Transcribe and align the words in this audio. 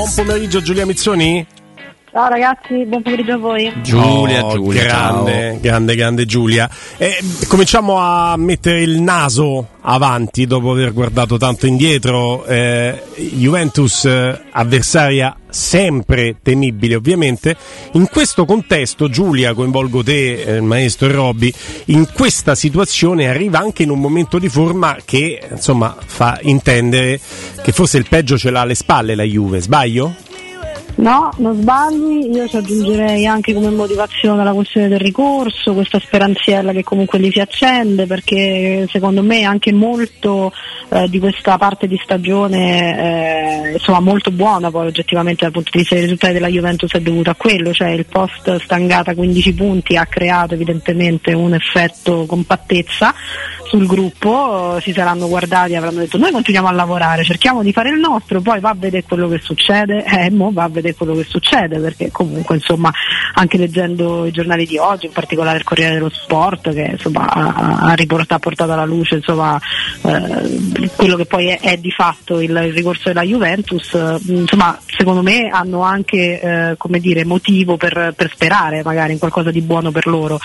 Buon 0.00 0.14
pomeriggio 0.14 0.62
Giulia 0.62 0.86
Mizzoni. 0.86 1.46
Ciao 2.12 2.28
ragazzi, 2.28 2.84
buon 2.86 3.02
pomeriggio 3.02 3.34
a 3.34 3.36
voi. 3.36 3.72
Giulia, 3.82 4.44
oh, 4.44 4.54
Giulia 4.54 4.82
grande, 4.82 5.50
ciao. 5.50 5.58
grande, 5.60 5.94
grande 5.94 6.26
Giulia. 6.26 6.68
Eh, 6.96 7.16
cominciamo 7.46 7.98
a 7.98 8.36
mettere 8.36 8.82
il 8.82 9.00
naso 9.00 9.68
avanti 9.82 10.44
dopo 10.44 10.72
aver 10.72 10.92
guardato 10.92 11.36
tanto 11.36 11.66
indietro. 11.66 12.44
Eh, 12.46 13.00
Juventus 13.14 14.06
eh, 14.06 14.40
avversaria 14.50 15.36
sempre 15.50 16.38
temibile 16.42 16.96
ovviamente. 16.96 17.54
In 17.92 18.08
questo 18.08 18.44
contesto, 18.44 19.08
Giulia, 19.08 19.54
coinvolgo 19.54 20.02
te, 20.02 20.42
eh, 20.42 20.56
il 20.56 20.62
maestro 20.62 21.08
e 21.08 21.12
Robby, 21.12 21.54
in 21.86 22.08
questa 22.12 22.56
situazione 22.56 23.28
arriva 23.28 23.60
anche 23.60 23.84
in 23.84 23.90
un 23.90 24.00
momento 24.00 24.40
di 24.40 24.48
forma 24.48 24.96
che 25.04 25.40
insomma 25.48 25.94
fa 26.04 26.40
intendere 26.42 27.20
che 27.62 27.70
forse 27.70 27.98
il 27.98 28.08
peggio 28.08 28.36
ce 28.36 28.50
l'ha 28.50 28.62
alle 28.62 28.74
spalle 28.74 29.14
la 29.14 29.22
Juve, 29.22 29.60
sbaglio? 29.60 30.28
No, 31.00 31.30
non 31.38 31.58
sbagli, 31.58 32.28
io 32.30 32.46
ci 32.46 32.58
aggiungerei 32.58 33.24
anche 33.26 33.54
come 33.54 33.70
motivazione 33.70 34.44
la 34.44 34.52
questione 34.52 34.86
del 34.86 34.98
ricorso, 34.98 35.72
questa 35.72 35.98
speranziella 35.98 36.72
che 36.72 36.84
comunque 36.84 37.18
gli 37.18 37.30
si 37.30 37.40
accende 37.40 38.04
perché 38.04 38.86
secondo 38.90 39.22
me 39.22 39.44
anche 39.44 39.72
molto 39.72 40.52
eh, 40.90 41.08
di 41.08 41.18
questa 41.18 41.56
parte 41.56 41.86
di 41.86 41.98
stagione 42.04 42.98
eh, 42.98 43.72
insomma 43.72 44.00
molto 44.00 44.30
buona 44.30 44.70
poi 44.70 44.88
oggettivamente 44.88 45.44
dal 45.44 45.52
punto 45.52 45.70
di 45.72 45.78
vista 45.78 45.94
dei 45.94 46.04
risultati 46.04 46.34
della 46.34 46.48
Juventus 46.48 46.92
è 46.92 47.00
dovuta 47.00 47.30
a 47.30 47.34
quello, 47.34 47.72
cioè 47.72 47.88
il 47.88 48.04
post 48.04 48.60
stangata 48.60 49.14
15 49.14 49.54
punti 49.54 49.96
ha 49.96 50.04
creato 50.04 50.52
evidentemente 50.52 51.32
un 51.32 51.54
effetto 51.54 52.26
compattezza 52.26 53.14
sul 53.64 53.86
gruppo, 53.86 54.78
si 54.80 54.92
saranno 54.92 55.28
guardati 55.28 55.72
e 55.72 55.76
avranno 55.76 56.00
detto 56.00 56.18
noi 56.18 56.32
continuiamo 56.32 56.68
a 56.68 56.72
lavorare, 56.72 57.24
cerchiamo 57.24 57.62
di 57.62 57.72
fare 57.72 57.88
il 57.88 58.00
nostro, 58.00 58.42
poi 58.42 58.60
va 58.60 58.70
a 58.70 58.74
vedere 58.74 59.04
quello 59.04 59.28
che 59.28 59.38
succede, 59.40 60.04
eh, 60.10 60.30
mo 60.30 60.50
va 60.52 60.64
a 60.64 60.68
vedere 60.68 60.88
quello 60.94 61.14
che 61.14 61.24
succede, 61.24 61.78
perché 61.78 62.10
comunque 62.10 62.56
insomma 62.56 62.92
anche 63.34 63.56
leggendo 63.56 64.26
i 64.26 64.30
giornali 64.30 64.66
di 64.66 64.78
oggi, 64.78 65.06
in 65.06 65.12
particolare 65.12 65.58
il 65.58 65.64
Corriere 65.64 65.94
dello 65.94 66.10
Sport 66.10 66.72
che 66.72 66.90
insomma 66.92 67.26
ha, 67.26 67.78
ha, 67.80 67.92
riportato, 67.94 68.34
ha 68.34 68.38
portato 68.38 68.72
alla 68.72 68.84
luce 68.84 69.16
insomma, 69.16 69.60
eh, 70.02 70.90
quello 70.96 71.16
che 71.16 71.26
poi 71.26 71.48
è, 71.48 71.60
è 71.60 71.76
di 71.76 71.90
fatto 71.90 72.40
il, 72.40 72.50
il, 72.50 72.72
ricorso 72.72 73.04
della 73.04 73.22
Juventus, 73.22 73.94
eh, 73.94 74.18
insomma 74.26 74.78
secondo 75.00 75.22
me 75.22 75.48
hanno 75.48 75.80
anche 75.80 76.40
eh, 76.40 76.74
come 76.76 77.00
dire, 77.00 77.24
motivo 77.24 77.78
per, 77.78 78.12
per, 78.14 78.30
sperare 78.30 78.82
magari 78.82 79.12
in 79.12 79.18
qualcosa 79.18 79.50
di 79.50 79.62
buono 79.62 79.90
per 79.90 80.06
loro. 80.06 80.38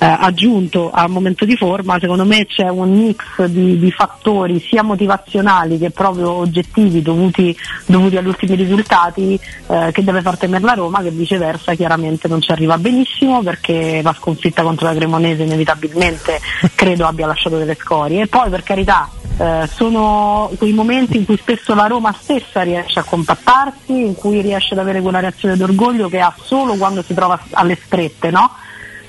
Eh, 0.00 0.04
aggiunto 0.04 0.90
al 0.90 1.08
momento 1.10 1.44
di 1.44 1.54
forma, 1.54 1.96
secondo 2.00 2.24
me 2.24 2.44
c'è 2.44 2.68
un 2.68 2.90
mix 2.90 3.44
di, 3.44 3.78
di 3.78 3.90
fattori 3.92 4.58
sia 4.58 4.82
motivazionali 4.82 5.78
che 5.78 5.90
proprio 5.90 6.32
oggettivi 6.32 7.02
dovuti, 7.02 7.56
dovuti 7.86 8.16
agli 8.16 8.26
ultimi 8.26 8.56
risultati 8.56 9.38
eh, 9.68 9.90
che 9.92 10.02
deve 10.02 10.22
far 10.22 10.36
temere 10.36 10.64
la 10.64 10.74
Roma, 10.74 11.02
che 11.02 11.12
viceversa 11.12 11.74
chiaramente 11.74 12.26
non 12.26 12.40
ci 12.40 12.50
arriva 12.50 12.78
benissimo 12.78 13.42
perché 13.42 14.00
la 14.02 14.12
sconfitta 14.12 14.64
contro 14.64 14.88
la 14.88 14.94
Cremonese 14.94 15.44
inevitabilmente 15.44 16.40
credo 16.74 17.06
abbia 17.06 17.28
lasciato 17.28 17.58
delle 17.58 17.76
scorie. 17.76 18.22
E 18.22 18.26
poi 18.26 18.50
per 18.50 18.64
carità 18.64 19.08
eh, 19.40 19.66
sono 19.72 20.50
quei 20.58 20.72
momenti 20.72 21.16
in 21.16 21.24
cui 21.24 21.38
spesso 21.38 21.74
la 21.74 21.86
Roma 21.86 22.12
stessa 22.12 22.60
riesce 22.60 22.98
a 22.98 23.04
compattarsi, 23.04 23.99
in 24.04 24.14
cui 24.14 24.40
riesce 24.40 24.74
ad 24.74 24.80
avere 24.80 25.00
quella 25.00 25.20
reazione 25.20 25.56
d'orgoglio 25.56 26.08
che 26.08 26.20
ha 26.20 26.34
solo 26.40 26.74
quando 26.76 27.02
si 27.02 27.14
trova 27.14 27.38
alle 27.52 27.78
strette, 27.80 28.30
no? 28.30 28.50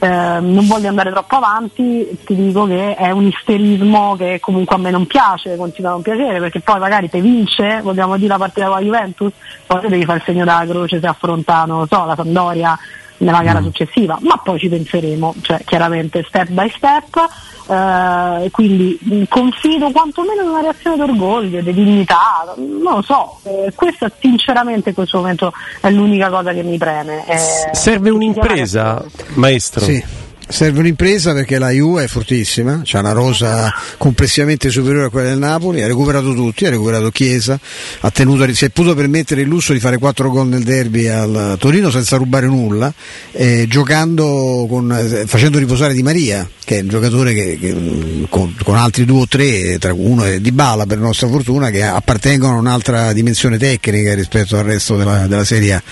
eh, 0.03 0.39
non 0.39 0.65
voglio 0.65 0.89
andare 0.89 1.11
troppo 1.11 1.35
avanti, 1.35 2.17
ti 2.25 2.33
dico 2.35 2.65
che 2.65 2.95
è 2.95 3.11
un 3.11 3.27
isterismo 3.27 4.15
che 4.15 4.39
comunque 4.41 4.75
a 4.75 4.79
me 4.79 4.89
non 4.89 5.05
piace, 5.05 5.55
continua 5.55 5.91
a 5.91 5.93
non 5.93 6.01
piacere, 6.01 6.39
perché 6.39 6.59
poi 6.59 6.79
magari 6.79 7.07
te 7.07 7.21
vince, 7.21 7.81
vogliamo 7.83 8.17
dire 8.17 8.29
la 8.29 8.39
partita 8.39 8.65
con 8.65 8.75
la 8.77 8.81
Juventus, 8.81 9.31
poi 9.67 9.87
devi 9.87 10.03
fare 10.03 10.17
il 10.17 10.23
segno 10.25 10.43
della 10.43 10.65
croce 10.67 10.99
se 10.99 11.05
affronta, 11.05 11.65
non 11.65 11.81
lo 11.81 11.87
so, 11.87 12.03
la 12.05 12.15
Sandoria 12.15 12.77
nella 13.21 13.41
gara 13.41 13.59
mm. 13.59 13.63
successiva, 13.63 14.17
ma 14.21 14.37
poi 14.43 14.59
ci 14.59 14.67
penseremo, 14.67 15.35
cioè 15.41 15.63
chiaramente 15.63 16.23
step 16.27 16.49
by 16.49 16.69
step, 16.69 17.29
eh, 17.69 18.49
quindi 18.51 19.25
confido 19.29 19.91
quantomeno 19.91 20.41
in 20.41 20.49
una 20.49 20.61
reazione 20.61 20.97
d'orgoglio, 20.97 21.61
di 21.61 21.73
dignità, 21.73 22.53
non 22.57 22.95
lo 22.95 23.01
so, 23.01 23.39
eh, 23.43 23.71
questa 23.73 24.11
sinceramente 24.19 24.89
in 24.89 24.95
questo 24.95 25.17
momento 25.17 25.53
è 25.79 25.89
l'unica 25.89 26.29
cosa 26.29 26.51
che 26.53 26.63
mi 26.63 26.77
preme. 26.77 27.25
Eh, 27.27 27.73
Serve 27.73 28.09
un'impresa, 28.09 29.03
maestro? 29.35 29.81
Sì 29.81 30.20
serve 30.51 30.79
un'impresa 30.79 31.33
perché 31.33 31.57
la 31.57 31.69
Juve 31.69 32.03
è 32.03 32.07
fortissima, 32.07 32.83
ha 32.91 32.99
una 32.99 33.13
rosa 33.13 33.73
complessivamente 33.97 34.69
superiore 34.69 35.05
a 35.07 35.09
quella 35.09 35.29
del 35.29 35.39
Napoli, 35.39 35.81
ha 35.81 35.87
recuperato 35.87 36.33
tutti, 36.33 36.65
ha 36.65 36.69
recuperato 36.69 37.09
Chiesa, 37.09 37.59
ha 38.01 38.11
tenuto, 38.11 38.51
si 38.53 38.65
è 38.65 38.69
potuto 38.69 38.95
permettere 38.95 39.41
il 39.41 39.47
lusso 39.47 39.71
di 39.73 39.79
fare 39.79 39.97
4 39.97 40.29
gol 40.29 40.47
nel 40.47 40.63
derby 40.63 41.07
al 41.07 41.55
Torino 41.57 41.89
senza 41.89 42.17
rubare 42.17 42.47
nulla, 42.47 42.93
eh, 43.31 43.67
con, 43.71 44.91
eh, 44.91 45.25
facendo 45.25 45.57
riposare 45.57 45.93
Di 45.93 46.03
Maria, 46.03 46.47
che 46.63 46.79
è 46.79 46.81
un 46.81 46.89
giocatore 46.89 47.33
che, 47.33 47.57
che 47.59 48.25
con, 48.29 48.53
con, 48.61 48.75
altri 48.75 49.05
due 49.05 49.21
o 49.21 49.27
tre, 49.27 49.77
tra 49.79 49.93
uno 49.93 50.25
è 50.25 50.39
Di 50.39 50.51
Bala 50.51 50.85
per 50.85 50.97
nostra 50.97 51.27
fortuna, 51.27 51.69
che 51.69 51.83
appartengono 51.83 52.55
a 52.55 52.59
un'altra 52.59 53.13
dimensione 53.13 53.57
tecnica 53.57 54.13
rispetto 54.13 54.57
al 54.57 54.65
resto 54.65 54.97
della, 54.97 55.27
della 55.27 55.45
Serie 55.45 55.73
A. 55.73 55.83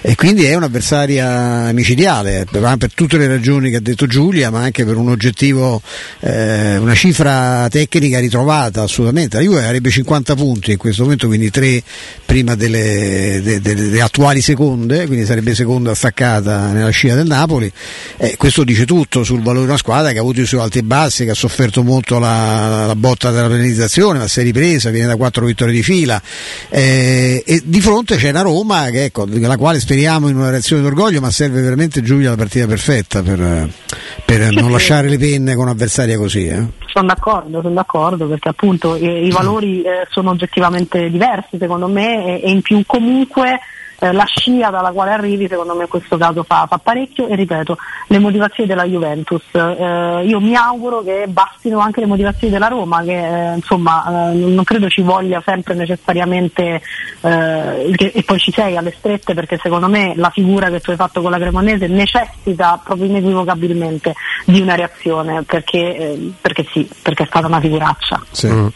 E 0.00 0.14
quindi 0.14 0.44
è 0.44 0.54
un'avversaria 0.54 1.70
micidiale, 1.72 2.46
per, 2.50 2.76
per 2.78 2.92
tutte 2.94 3.18
le 3.18 3.26
ragioni 3.26 3.70
che 3.70 3.76
ha 3.76 3.80
detto 3.80 4.05
Giulia, 4.06 4.50
ma 4.50 4.60
anche 4.60 4.84
per 4.84 4.96
un 4.96 5.08
oggettivo, 5.08 5.80
eh, 6.20 6.76
una 6.76 6.94
cifra 6.94 7.66
tecnica 7.68 8.18
ritrovata 8.18 8.82
assolutamente. 8.82 9.36
La 9.36 9.42
Juve 9.42 9.64
avrebbe 9.64 9.90
50 9.90 10.34
punti 10.34 10.72
in 10.72 10.78
questo 10.78 11.02
momento, 11.02 11.26
quindi 11.26 11.50
3 11.50 11.82
prima 12.24 12.54
delle, 12.54 13.40
delle, 13.42 13.74
delle 13.74 14.00
attuali 14.00 14.40
seconde, 14.40 15.06
quindi 15.06 15.24
sarebbe 15.24 15.54
seconda 15.54 15.92
attaccata 15.92 16.72
nella 16.72 16.90
scia 16.90 17.14
del 17.14 17.26
Napoli. 17.26 17.70
Eh, 18.16 18.36
questo 18.36 18.64
dice 18.64 18.84
tutto 18.84 19.24
sul 19.24 19.40
valore 19.40 19.64
di 19.64 19.70
una 19.70 19.78
squadra 19.78 20.12
che 20.12 20.18
ha 20.18 20.20
avuto 20.20 20.40
i 20.40 20.46
suoi 20.46 20.60
alti 20.60 20.78
e 20.78 20.82
bassi, 20.82 21.24
che 21.24 21.30
ha 21.30 21.34
sofferto 21.34 21.82
molto 21.82 22.18
la, 22.18 22.86
la 22.86 22.96
botta 22.96 23.30
della 23.30 23.48
penalizzazione, 23.48 24.18
ma 24.18 24.28
si 24.28 24.40
è 24.40 24.42
ripresa, 24.42 24.90
viene 24.90 25.06
da 25.06 25.16
4 25.16 25.44
vittorie 25.44 25.74
di 25.74 25.82
fila. 25.82 26.20
Eh, 26.68 27.42
e 27.46 27.62
di 27.64 27.80
fronte 27.80 28.16
c'è 28.16 28.30
una 28.30 28.42
Roma 28.42 28.88
che, 28.90 29.04
ecco, 29.04 29.26
la 29.28 29.56
quale 29.56 29.80
speriamo 29.80 30.28
in 30.28 30.36
una 30.36 30.50
reazione 30.50 30.82
d'orgoglio, 30.82 31.20
ma 31.20 31.30
serve 31.30 31.60
veramente 31.60 32.02
Giulia 32.02 32.30
la 32.30 32.36
partita 32.36 32.66
perfetta 32.66 33.22
per, 33.22 33.68
per 34.24 34.50
non 34.52 34.70
lasciare 34.70 35.08
le 35.08 35.18
penne 35.18 35.54
con 35.54 35.64
un'avversaria 35.64 36.16
così. 36.16 36.46
Eh? 36.46 36.64
Sono 36.86 37.06
d'accordo, 37.06 37.60
sono 37.60 37.74
d'accordo 37.74 38.26
perché 38.26 38.48
appunto 38.48 38.96
i, 38.96 39.26
i 39.26 39.30
valori 39.30 39.82
eh, 39.82 40.06
sono 40.10 40.30
oggettivamente 40.30 41.10
diversi 41.10 41.58
secondo 41.58 41.88
me 41.88 42.40
e, 42.40 42.48
e 42.48 42.50
in 42.50 42.62
più 42.62 42.82
comunque 42.86 43.60
eh, 43.98 44.12
la 44.12 44.24
scia 44.24 44.70
dalla 44.70 44.90
quale 44.90 45.12
arrivi 45.12 45.48
secondo 45.48 45.74
me 45.74 45.82
in 45.82 45.88
questo 45.88 46.16
caso 46.16 46.42
fa, 46.42 46.66
fa 46.68 46.78
parecchio 46.78 47.28
e 47.28 47.34
ripeto 47.34 47.76
le 48.08 48.18
motivazioni 48.18 48.68
della 48.68 48.84
Juventus 48.84 49.42
eh, 49.52 50.22
io 50.26 50.40
mi 50.40 50.54
auguro 50.54 51.02
che 51.02 51.24
bastino 51.28 51.78
anche 51.78 52.00
le 52.00 52.06
motivazioni 52.06 52.52
della 52.52 52.68
Roma 52.68 53.02
che 53.02 53.52
eh, 53.52 53.54
insomma 53.54 54.30
eh, 54.30 54.34
non 54.34 54.64
credo 54.64 54.88
ci 54.88 55.02
voglia 55.02 55.42
sempre 55.44 55.74
necessariamente 55.74 56.82
eh, 57.20 57.92
che, 57.96 58.12
e 58.14 58.22
poi 58.22 58.38
ci 58.38 58.52
sei 58.52 58.76
alle 58.76 58.94
strette 58.96 59.34
perché 59.34 59.58
secondo 59.62 59.88
me 59.88 60.12
la 60.16 60.30
figura 60.30 60.68
che 60.68 60.80
tu 60.80 60.90
hai 60.90 60.96
fatto 60.96 61.22
con 61.22 61.30
la 61.30 61.38
Cremonese 61.38 61.86
necessita 61.86 62.80
proprio 62.82 63.06
inequivocabilmente 63.06 64.14
di 64.44 64.60
una 64.60 64.74
reazione 64.74 65.42
perché, 65.42 66.32
perché 66.40 66.66
sì, 66.70 66.88
perché 67.02 67.24
è 67.24 67.26
stata 67.26 67.46
una 67.46 67.60
figuraccia 67.60 68.22
sì. 68.30 68.48
mm. 68.48 68.66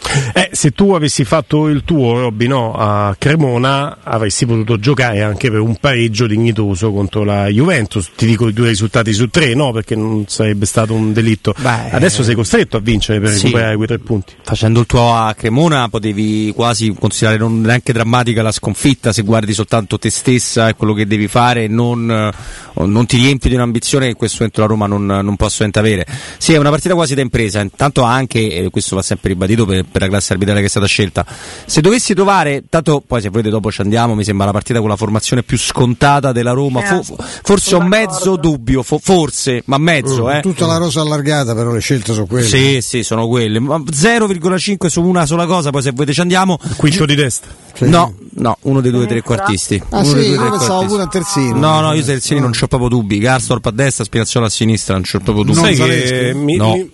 se 0.51 0.71
tu 0.71 0.93
avessi 0.93 1.25
fatto 1.25 1.69
il 1.69 1.85
tuo 1.85 2.19
Robby 2.19 2.47
no, 2.47 2.75
a 2.75 3.15
Cremona 3.19 3.99
avresti 4.03 4.47
potuto 4.47 4.79
giocare 4.79 5.10
e 5.13 5.21
anche 5.21 5.51
per 5.51 5.61
un 5.61 5.77
pareggio 5.77 6.27
dignitoso 6.27 6.93
contro 6.93 7.25
la 7.25 7.47
Juventus. 7.49 8.11
Ti 8.15 8.27
dico 8.27 8.49
i 8.49 8.53
due 8.53 8.69
risultati 8.69 9.13
su 9.13 9.29
tre, 9.29 9.55
no? 9.55 9.73
Perché 9.73 9.95
non 9.95 10.25
sarebbe 10.29 10.67
stato 10.67 10.95
un 10.95 11.13
delitto. 11.13 11.55
Beh, 11.59 11.91
Adesso 11.91 12.23
sei 12.23 12.35
costretto 12.35 12.77
a 12.77 12.81
vincere 12.81 13.21
per 13.21 13.31
sì, 13.31 13.45
recuperare 13.45 13.77
quei 13.77 13.87
tre 13.87 13.99
punti. 13.99 14.35
Facendo 14.43 14.81
il 14.81 14.87
tuo 14.87 15.15
a 15.15 15.35
Cremona 15.35 15.89
potevi 15.89 16.53
quasi 16.55 16.95
considerare 16.99 17.39
non 17.39 17.61
neanche 17.61 17.93
drammatica 17.93 18.43
la 18.43 18.53
sconfitta 18.53 19.13
se 19.13 19.23
guardi 19.23 19.53
soltanto 19.53 19.99
te 19.99 20.11
stessa 20.11 20.69
e 20.69 20.75
quello 20.75 20.93
che 20.93 21.07
devi 21.07 21.29
fare 21.29 21.65
e 21.65 21.69
non, 21.69 22.11
eh, 22.11 22.85
non 22.85 23.07
ti 23.07 23.17
riempi 23.17 23.49
di 23.49 23.55
un'ambizione 23.55 24.05
che 24.05 24.11
in 24.11 24.17
questo 24.17 24.39
momento 24.41 24.61
la 24.61 24.67
Roma 24.67 24.87
non, 24.87 25.07
non 25.07 25.37
può 25.37 25.47
assolutamente 25.47 25.79
avere. 25.79 26.07
Sì, 26.39 26.53
è 26.53 26.57
una 26.59 26.71
partita 26.71 26.95
quasi 26.95 27.15
da 27.15 27.23
impresa. 27.23 27.61
Intanto 27.61 28.03
anche, 28.03 28.39
e 28.53 28.71
questo 28.71 28.97
va 28.97 29.03
sempre 29.03 29.31
ribadito 29.31 29.67
per, 29.67 29.85
per 29.91 30.03
la 30.03 30.09
classe 30.09 30.33
arbitrale 30.33 30.61
che 30.61 30.67
è 30.67 30.71
stata 30.71 30.87
scelta, 30.87 31.25
se 31.67 31.81
dovessi 31.81 32.15
trovare, 32.15 32.65
tanto 32.69 33.03
poi 33.07 33.21
se 33.21 33.29
volete 33.29 33.51
dopo 33.51 33.71
ci 33.71 33.81
andiamo, 33.81 34.15
mi 34.15 34.25
sembra 34.25 34.47
la 34.47 34.53
partita 34.53 34.81
con 34.81 34.89
la 34.89 34.97
formazione 35.01 35.43
più 35.43 35.59
scontata 35.59 36.31
della 36.33 36.53
Roma. 36.53 36.83
Fo- 36.83 37.17
forse 37.43 37.75
ho 37.75 37.83
mezzo 37.83 38.37
dubbio, 38.37 38.83
fo- 38.83 39.01
forse, 39.03 39.63
ma 39.67 39.79
mezzo. 39.79 40.25
Uh, 40.25 40.31
eh. 40.31 40.41
Tutta 40.43 40.67
la 40.67 40.77
rosa 40.77 41.01
allargata, 41.01 41.55
però 41.55 41.73
le 41.73 41.81
scelte 41.81 42.13
sono 42.13 42.27
quelle. 42.27 42.47
Sì, 42.47 42.79
sì, 42.83 43.03
sono 43.03 43.27
quelle. 43.27 43.59
Ma 43.59 43.79
0,5 43.79 44.87
su 44.87 45.03
una 45.03 45.25
sola 45.25 45.47
cosa, 45.47 45.71
poi 45.71 45.83
se 45.83 45.93
volete 45.93 46.13
ci 46.13 46.21
andiamo. 46.21 46.59
Quinto 46.77 47.07
di 47.07 47.15
destra. 47.15 47.51
Sì. 47.73 47.89
No, 47.89 48.15
no, 48.35 48.59
uno 48.63 48.81
dei 48.81 48.91
due 48.91 49.07
trequartisti. 49.07 49.83
Ah, 49.89 50.01
uno 50.01 50.05
sì, 50.05 50.15
dei 50.15 50.35
due 50.35 50.45
io 50.45 50.51
pensavo 50.51 50.85
pure 50.85 51.03
a 51.03 51.07
terzino. 51.07 51.59
No, 51.59 51.81
no, 51.81 51.93
io 51.95 52.03
terzini 52.03 52.41
no. 52.41 52.47
non 52.47 52.53
c'ho 52.53 52.67
proprio 52.67 52.91
dubbi. 52.91 53.19
Garstorp 53.19 53.65
a 53.67 53.71
destra, 53.71 54.05
Spinazzola 54.05 54.47
a 54.47 54.51
sinistra, 54.51 54.95
non 54.95 55.03
c'ho 55.03 55.21
proprio 55.21 55.45
dubbi. 55.45 55.75
Sai 55.75 55.77
che 55.77 56.33
mi, 56.35 56.57
no. 56.57 56.73
mi 56.75 56.91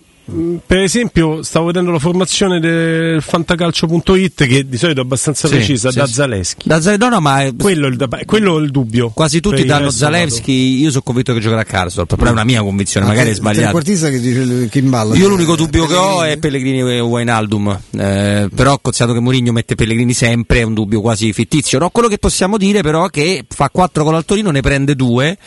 per 0.66 0.78
esempio, 0.78 1.42
stavo 1.44 1.66
vedendo 1.66 1.92
la 1.92 2.00
formazione 2.00 2.58
del 2.58 3.22
fantacalcio.it 3.22 4.46
che 4.46 4.68
di 4.68 4.76
solito 4.76 5.00
è 5.00 5.04
abbastanza 5.04 5.46
Sì, 5.46 5.54
precisa, 5.54 5.90
sì, 5.92 5.98
da. 5.98 6.06
Zaleschi. 6.06 6.68
Da 6.68 6.80
Zaleschi, 6.80 7.04
no, 7.04 7.10
no, 7.10 7.20
ma 7.20 7.42
è- 7.44 7.54
Quello 7.56 7.86
è 7.86 7.90
il, 7.90 8.08
quello 8.24 8.58
è 8.58 8.62
il 8.62 8.70
dubbio. 8.70 9.10
quasi 9.10 9.40
tutti 9.40 9.60
il 9.60 9.66
danno 9.66 9.90
Zalewski. 9.90 10.80
Io 10.80 10.90
sono 10.90 11.02
convinto 11.02 11.32
che 11.32 11.38
giocherà 11.40 11.60
a 11.60 11.64
Karsdorp, 11.64 12.16
però 12.16 12.30
è 12.30 12.32
una 12.32 12.44
mia 12.44 12.60
convinzione, 12.62 13.06
magari 13.06 13.28
è 13.28 13.30
Il 13.30 13.36
sbagliata. 13.36 13.78
che 13.80 14.20
dice 14.20 14.68
chi 14.68 14.78
imballa. 14.78 15.14
Io 15.14 15.28
l'unico 15.28 15.54
dubbio 15.54 15.86
che 15.86 15.94
ho 15.94 16.22
è 16.24 16.36
Pellegrini 16.38 16.80
e 16.80 17.00
Wijnaldum, 17.00 17.78
eh, 17.92 18.48
però 18.54 18.78
considerato 18.80 19.16
che 19.16 19.22
Mourinho 19.22 19.52
mette 19.52 19.74
Pellegrini 19.76 20.12
sempre 20.12 20.60
è 20.60 20.62
un 20.64 20.74
dubbio 20.74 21.00
quasi 21.00 21.32
fittizio. 21.32 21.78
No, 21.78 21.90
quello 21.90 22.08
che 22.08 22.18
possiamo 22.18 22.56
dire 22.56 22.82
però 22.82 23.06
è 23.06 23.10
che 23.10 23.44
fa 23.48 23.70
4 23.70 24.02
gol 24.02 24.14
al 24.16 24.24
Torino, 24.24 24.50
ne 24.50 24.60
prende 24.60 24.94
2, 24.96 25.38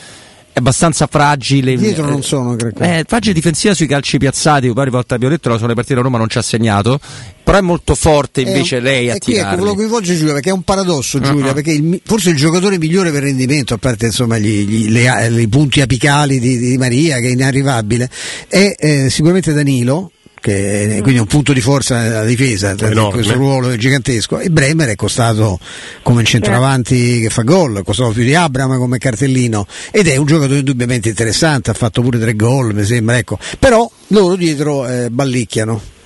è 0.52 0.58
abbastanza 0.58 1.06
fragile. 1.06 1.76
Dietro 1.76 2.06
Eh, 2.06 2.10
non 2.10 2.22
sono, 2.22 2.56
credo. 2.56 2.80
Eh, 2.80 3.04
fragile 3.06 3.32
difensiva 3.34 3.74
sui 3.74 3.86
calci 3.86 4.18
piazzati, 4.18 4.68
varie 4.72 4.90
volte 4.90 5.14
abbiamo 5.14 5.32
detto, 5.34 5.54
sono 5.56 5.68
le 5.68 5.74
partite 5.74 5.98
a 5.98 6.02
Roma 6.02 6.18
non 6.18 6.28
ci 6.28 6.38
ha 6.38 6.42
segnato, 6.42 6.98
però 7.42 7.58
è 7.58 7.60
molto 7.60 7.94
forte 7.94 8.40
invece 8.42 8.76
È 8.76 8.78
un- 8.78 8.84
lei 8.84 9.10
a 9.10 9.14
e 9.14 9.18
qui 9.18 9.34
ecco, 9.34 9.64
lo 9.64 9.74
coinvolge 9.74 10.16
Giulia 10.16 10.32
perché 10.34 10.50
è 10.50 10.52
un 10.52 10.62
paradosso 10.62 11.18
Giulia 11.20 11.46
Uh-uh. 11.46 11.54
perché 11.54 11.72
il 11.72 12.00
forse 12.04 12.30
il 12.30 12.36
giocatore 12.36 12.78
migliore 12.78 13.10
per 13.10 13.22
rendimento 13.22 13.74
a 13.74 13.78
parte 13.78 14.06
insomma 14.06 14.38
gli, 14.38 14.64
gli- 14.66 14.88
le- 14.90 15.40
i 15.40 15.48
punti 15.48 15.80
apicali 15.80 16.38
di, 16.38 16.58
di 16.58 16.78
Maria 16.78 17.18
che 17.18 17.26
è 17.28 17.30
inarrivabile 17.30 18.08
è 18.46 18.74
eh, 18.78 19.10
sicuramente 19.10 19.52
Danilo 19.52 20.12
che 20.40 20.96
è 20.96 21.00
quindi 21.02 21.20
un 21.20 21.26
punto 21.26 21.52
di 21.52 21.60
forza 21.60 22.00
nella 22.00 22.24
difesa 22.24 22.74
Enorme. 22.78 23.12
questo 23.12 23.34
ruolo 23.34 23.76
gigantesco. 23.76 24.38
E 24.38 24.50
Bremer 24.50 24.88
è 24.88 24.96
costato 24.96 25.58
come 26.02 26.24
centravanti 26.24 27.20
che 27.20 27.30
fa 27.30 27.42
gol 27.42 27.78
è 27.78 27.82
costato 27.82 28.10
più 28.10 28.24
di 28.24 28.34
Abram 28.34 28.78
come 28.78 28.98
cartellino 28.98 29.66
ed 29.90 30.08
è 30.08 30.16
un 30.16 30.26
giocatore 30.26 30.58
indubbiamente 30.58 31.10
interessante 31.10 31.70
ha 31.70 31.74
fatto 31.74 32.02
pure 32.02 32.18
tre 32.18 32.34
gol 32.34 32.74
mi 32.74 32.84
sembra 32.84 33.18
ecco. 33.18 33.38
Però 33.58 33.88
loro 34.08 34.36
dietro 34.36 34.88
eh, 34.88 35.10
ballicchiano 35.10 35.98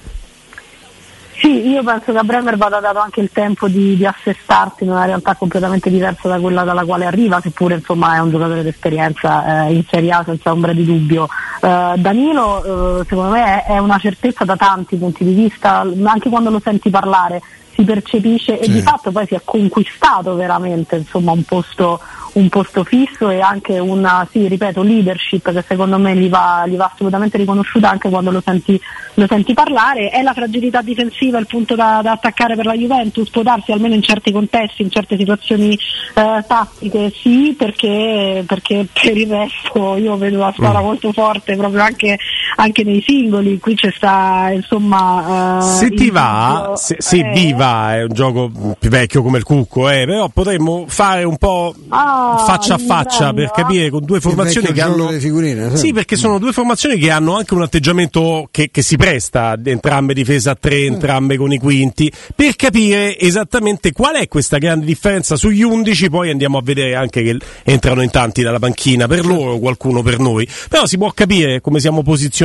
Sì, 1.55 1.69
io 1.69 1.83
penso 1.85 2.11
che 2.11 2.19
a 2.19 2.25
Bremer 2.25 2.57
vada 2.57 2.81
dato 2.81 2.99
anche 2.99 3.21
il 3.21 3.31
tempo 3.33 3.69
di, 3.69 3.97
di 3.97 4.05
assestarsi 4.05 4.83
in 4.83 4.91
una 4.91 5.05
realtà 5.05 5.35
completamente 5.37 5.89
diversa 5.89 6.29
da 6.29 6.41
quella 6.41 6.65
dalla 6.65 6.85
quale 6.85 7.05
arriva, 7.07 7.41
seppure 7.41 7.77
insomma 7.77 8.17
è 8.17 8.19
un 8.19 8.31
giocatore 8.31 8.63
d'esperienza 8.63 9.67
eh, 9.67 9.75
in 9.75 9.85
Serie 9.89 10.11
A 10.11 10.25
senza 10.25 10.51
ombra 10.51 10.73
di 10.73 10.85
dubbio. 10.85 11.29
Eh, 11.61 11.95
Danilo 11.97 13.01
eh, 13.01 13.05
secondo 13.07 13.31
me 13.31 13.63
è, 13.65 13.73
è 13.75 13.79
una 13.79 13.99
certezza 13.99 14.45
da 14.45 14.57
tanti 14.57 14.97
punti 14.97 15.25
di 15.25 15.33
vista, 15.33 15.87
anche 16.05 16.29
quando 16.29 16.51
lo 16.51 16.61
senti 16.61 16.91
parlare 16.91 17.41
si 17.75 17.83
percepisce 17.85 18.59
e 18.59 18.65
Sì. 18.65 18.73
di 18.73 18.83
fatto 18.83 19.11
poi 19.11 19.27
si 19.27 19.35
è 19.35 19.41
conquistato 19.45 20.35
veramente 20.35 20.97
insomma, 20.97 21.33
un, 21.33 21.43
posto, 21.45 22.01
un 22.35 22.49
posto 22.49 22.85
fisso 22.85 23.31
e 23.31 23.41
anche 23.41 23.79
una, 23.79 24.27
sì, 24.31 24.49
ripeto, 24.49 24.83
leadership 24.83 25.53
che 25.53 25.65
secondo 25.67 25.99
me 25.99 26.17
gli 26.17 26.29
va, 26.29 26.65
gli 26.67 26.77
va 26.77 26.91
assolutamente 26.93 27.39
riconosciuta 27.39 27.91
anche 27.91 28.09
quando 28.09 28.31
lo 28.31 28.43
senti, 28.45 28.81
lo 29.15 29.27
senti 29.29 29.55
parlare. 29.55 30.09
È 30.09 30.23
la 30.23 30.33
fragilità 30.33 30.83
difensiva 30.83 31.39
il 31.39 31.47
punto 31.47 31.75
da, 31.75 32.01
da 32.03 32.13
attaccare 32.13 32.57
per 32.57 32.67
la 32.67 32.75
Juventus? 32.75 33.31
Può 33.31 33.43
darsi 33.43 33.73
almeno 33.73 33.95
in 33.95 34.03
certi 34.03 34.33
contesti, 34.33 34.83
in 34.83 34.91
certe 34.91 35.17
situazioni 35.17 35.75
eh, 35.75 36.45
tattiche, 36.47 37.13
sì, 37.15 37.55
perché, 37.57 38.45
perché 38.47 38.87
per 38.93 39.17
il 39.17 39.29
resto 39.29 39.97
io 39.97 40.17
vedo 40.17 40.39
una 40.39 40.53
squadra 40.53 40.81
molto 40.81 41.13
forte 41.13 41.57
proprio 41.57 41.83
anche, 41.83 42.19
anche 42.57 42.85
nei 42.85 43.03
singoli. 43.07 43.59
Qui 43.59 43.75
c'è 43.75 43.93
sta 43.95 44.51
insomma. 44.53 45.59
eh, 45.59 45.63
Se 45.63 45.91
ti 45.91 46.11
va, 46.11 46.73
se, 46.77 46.97
sì, 46.99 47.21
eh, 47.21 47.33
viva, 47.33 47.97
è 47.97 48.03
un 48.03 48.13
gioco 48.13 48.51
più 48.79 48.91
vecchio 48.91 49.23
come 49.23 49.39
il 49.39 49.45
cucco, 49.45 49.89
eh, 49.91 50.05
però 50.07 50.29
potremmo 50.29 50.85
fare 50.87 51.25
un 51.25 51.37
po' 51.37 51.75
Ah, 51.89 52.43
faccia 52.47 52.75
a 52.75 52.79
faccia 52.79 53.33
prendo, 53.33 53.35
per 53.35 53.51
capire 53.51 53.91
con 53.91 54.05
due 54.05 54.21
formazioni 54.21 54.73
che 54.73 54.81
hanno... 54.81 55.09
figurine, 55.09 55.71
sì. 55.71 55.77
Sì, 55.87 55.93
perché 55.93 56.17
sono 56.17 56.39
due 56.39 56.53
formazioni 56.53 56.97
che 56.99 57.11
hanno 57.11 57.37
anche 57.37 57.55
un 57.55 57.63
atteggiamento 57.63 58.49
che, 58.51 58.71
che 58.71 58.83
si 58.83 58.97
presta, 58.97 59.59
entrambe 59.65 60.15
difese 60.15 60.51
a 60.51 60.57
tre, 60.59 60.85
entrambe 60.85 61.37
con 61.37 61.53
i 61.53 61.59
quinti, 61.59 62.13
per 62.35 62.57
capire 62.57 63.19
esattamente 63.19 63.93
qual 63.93 64.17
è 64.17 64.29
questa 64.29 64.59
grande 64.59 64.87
differenza 64.87 65.37
sugli 65.37 65.63
undici, 65.63 66.09
poi 66.11 66.31
andiamo 66.31 66.59
a 66.59 66.63
vedere 66.63 66.95
anche 66.95 67.23
che 67.23 67.37
entrano 67.65 68.03
in 68.03 68.11
tanti 68.11 68.43
dalla 68.43 68.59
panchina, 68.59 69.07
per 69.07 69.25
loro 69.27 69.59
qualcuno 69.59 70.03
per 70.03 70.19
noi, 70.19 70.49
però 70.69 70.87
si 70.87 70.99
può 70.99 71.11
capire 71.11 71.61
come 71.61 71.81
siamo 71.81 72.03
posizionati 72.03 72.44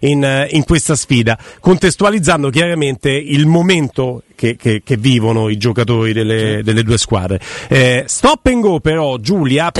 in, 0.00 0.24
eh, 0.24 0.48
in 0.52 0.64
questa 0.64 0.94
sfida, 0.94 1.38
contestualizzando 1.60 2.50
chiaramente 2.50 3.10
il 3.10 3.46
momento 3.46 4.22
che, 4.34 4.56
che- 4.56 4.82
che 4.84 4.96
vivono 4.96 5.48
i 5.48 5.56
giocatori 5.56 6.12
delle, 6.12 6.60
delle 6.62 6.82
due 6.82 6.98
squadre. 6.98 7.40
Eh, 7.68 8.04
stop 8.06 8.46
and 8.46 8.60
go 8.60 8.80
però, 8.80 9.16
Giulia, 9.18 9.70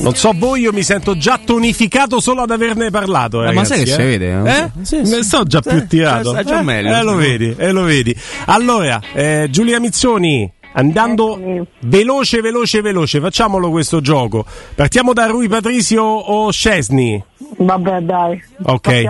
non 0.00 0.14
so 0.14 0.32
voi, 0.34 0.60
io 0.62 0.72
mi 0.72 0.82
sento 0.82 1.16
già 1.16 1.40
tonificato 1.44 2.20
solo 2.20 2.42
ad 2.42 2.50
averne 2.50 2.90
parlato. 2.90 3.38
ma 3.38 3.44
ragazzi, 3.46 3.66
sai 3.74 3.84
che 3.84 3.90
eh? 3.90 3.94
si 3.94 4.02
vede, 4.02 4.32
eh? 4.32 4.50
Eh? 4.50 4.70
Sì, 4.82 4.96
Ne 4.98 5.04
sì. 5.06 5.22
sto 5.22 5.44
già 5.44 5.60
più 5.60 5.86
tirato. 5.86 6.30
stai 6.30 6.44
già 6.44 6.60
Eh, 6.60 6.62
meglio. 6.62 6.94
eh, 6.96 7.02
lo 7.02 7.14
vedi, 7.14 7.54
eh, 7.56 7.72
lo 7.72 7.82
vedi. 7.82 8.14
Allora, 8.46 9.00
eh, 9.14 9.48
Giulia 9.50 9.80
Mizzoni. 9.80 10.50
Andando 10.74 11.36
Eccomi. 11.36 11.66
veloce, 11.80 12.40
veloce, 12.40 12.80
veloce, 12.80 13.20
facciamolo 13.20 13.70
questo 13.70 14.00
gioco. 14.00 14.44
Partiamo 14.74 15.12
da 15.12 15.26
Rui 15.26 15.48
Patricio 15.48 16.02
o 16.02 16.50
Scesni? 16.50 17.22
Vabbè, 17.58 18.00
dai. 18.00 18.42
Ok. 18.64 19.04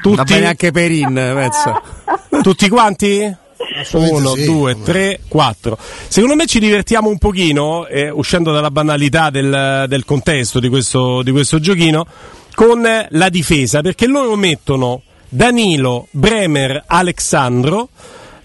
Tutti, 0.00 0.16
Va 0.16 0.24
bene 0.24 0.46
anche 0.46 0.70
Perin, 0.70 1.12
penso. 1.14 1.80
tutti 2.42 2.68
quanti? 2.68 3.34
Assolutamente 3.78 4.26
Uno, 4.28 4.34
sì. 4.34 4.44
due, 4.44 4.82
tre, 4.82 5.20
quattro. 5.28 5.76
Secondo 6.08 6.36
me 6.36 6.46
ci 6.46 6.60
divertiamo 6.60 7.08
un 7.08 7.18
pochino, 7.18 7.86
eh, 7.86 8.10
uscendo 8.10 8.52
dalla 8.52 8.70
banalità 8.70 9.30
del, 9.30 9.84
del 9.88 10.04
contesto 10.04 10.60
di 10.60 10.68
questo, 10.68 11.22
di 11.22 11.30
questo 11.30 11.58
giochino, 11.58 12.06
con 12.54 12.86
eh, 12.86 13.06
la 13.10 13.28
difesa, 13.28 13.80
perché 13.80 14.06
loro 14.06 14.36
mettono 14.36 15.02
Danilo, 15.28 16.06
Bremer, 16.10 16.84
Alexandro, 16.86 17.88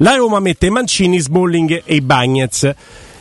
la 0.01 0.15
Roma 0.15 0.39
mette 0.39 0.69
Mancini, 0.69 1.19
Smalling 1.19 1.83
e 1.85 2.01
Bagnez. 2.01 2.73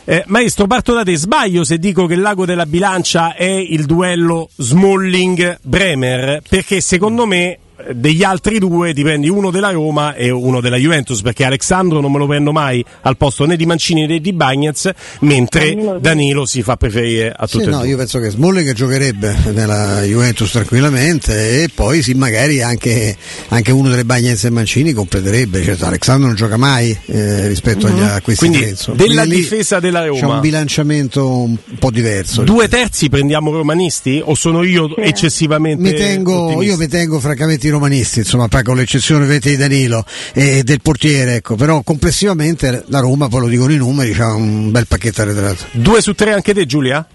Eh, 0.03 0.23
maestro, 0.27 0.65
parto 0.65 0.93
da 0.93 1.03
te. 1.03 1.15
Sbaglio 1.15 1.63
se 1.63 1.77
dico 1.77 2.07
che 2.07 2.15
il 2.15 2.21
lago 2.21 2.45
della 2.45 2.65
bilancia 2.65 3.35
è 3.35 3.45
il 3.45 3.85
duello 3.85 4.49
Smalling-Bremer, 4.55 6.41
perché 6.47 6.81
secondo 6.81 7.27
me 7.27 7.57
degli 7.93 8.23
altri 8.23 8.59
due 8.59 8.93
ti 8.93 9.01
prendi 9.03 9.29
uno 9.29 9.51
della 9.51 9.71
Roma 9.71 10.13
e 10.15 10.29
uno 10.29 10.61
della 10.61 10.77
Juventus, 10.77 11.21
perché 11.21 11.43
Alexandro 11.45 11.99
non 12.01 12.11
me 12.11 12.17
lo 12.17 12.27
prendo 12.27 12.51
mai 12.51 12.83
al 13.01 13.17
posto 13.17 13.45
né 13.45 13.55
di 13.55 13.65
Mancini 13.65 14.05
né 14.05 14.19
di 14.19 14.33
Bagnez, 14.33 14.89
mentre 15.21 15.97
Danilo 15.99 16.45
sì. 16.45 16.57
si 16.57 16.63
fa 16.63 16.77
preferire 16.77 17.33
a 17.35 17.47
Sì, 17.47 17.57
tutti 17.57 17.69
e 17.69 17.71
no, 17.71 17.83
io 17.83 17.97
penso 17.97 18.19
che 18.19 18.29
Smalling 18.29 18.73
giocherebbe 18.73 19.35
nella 19.53 20.01
Juventus 20.03 20.51
tranquillamente 20.51 21.63
e 21.63 21.69
poi 21.73 22.01
sì, 22.01 22.13
magari 22.13 22.61
anche, 22.61 23.15
anche 23.49 23.71
uno 23.71 23.89
delle 23.89 24.05
Bagnez 24.05 24.43
e 24.45 24.49
Mancini 24.49 24.93
completerebbe. 24.93 25.63
Certo, 25.63 25.85
Alexandro 25.85 26.27
non 26.27 26.35
gioca 26.35 26.57
mai 26.57 26.95
eh, 27.07 27.47
rispetto 27.47 27.87
agli, 27.87 27.99
a 27.99 28.19
questi 28.21 28.45
Mhm. 28.45 28.51
Quindi, 28.51 28.69
insomma. 28.69 28.97
della 28.97 29.21
Quindi 29.21 29.35
lì 29.35 29.41
difesa 29.41 29.79
della 29.79 30.05
Roma. 30.05 30.19
C'è 30.19 30.25
un 30.25 30.39
bilanciamento 30.41 31.27
un 31.43 31.57
po' 31.79 31.91
diverso. 31.91 32.43
Due 32.43 32.67
terzi 32.67 33.09
prendiamo 33.09 33.51
romanisti 33.51 34.21
o 34.23 34.35
sono 34.35 34.63
io 34.63 34.87
Sì. 34.95 35.01
eccessivamente 35.01 35.81
Mi 35.81 35.93
tengo, 35.93 36.45
ottimista? 36.45 36.71
io 36.73 36.77
mi 36.77 36.87
tengo 36.87 37.19
francamente 37.19 37.67
i 37.67 37.69
romanisti, 37.71 38.19
insomma, 38.19 38.47
poi 38.47 38.63
con 38.63 38.75
l'eccezione 38.75 39.23
ovviamente 39.23 39.49
di 39.49 39.57
Danilo 39.57 40.05
e 40.33 40.63
del 40.63 40.81
portiere, 40.81 41.35
ecco, 41.35 41.55
però 41.55 41.81
complessivamente 41.81 42.83
la 42.87 42.99
Roma, 42.99 43.27
poi 43.27 43.41
lo 43.41 43.47
dicono 43.47 43.71
i 43.71 43.77
numeri, 43.77 44.11
c'ha 44.11 44.33
un 44.33 44.69
bel 44.71 44.87
pacchetto 44.87 45.21
arretrato. 45.21 45.65
Due 45.71 46.01
su 46.01 46.13
tre 46.13 46.33
anche 46.33 46.53
te 46.53 46.65
Giulia? 46.65 47.05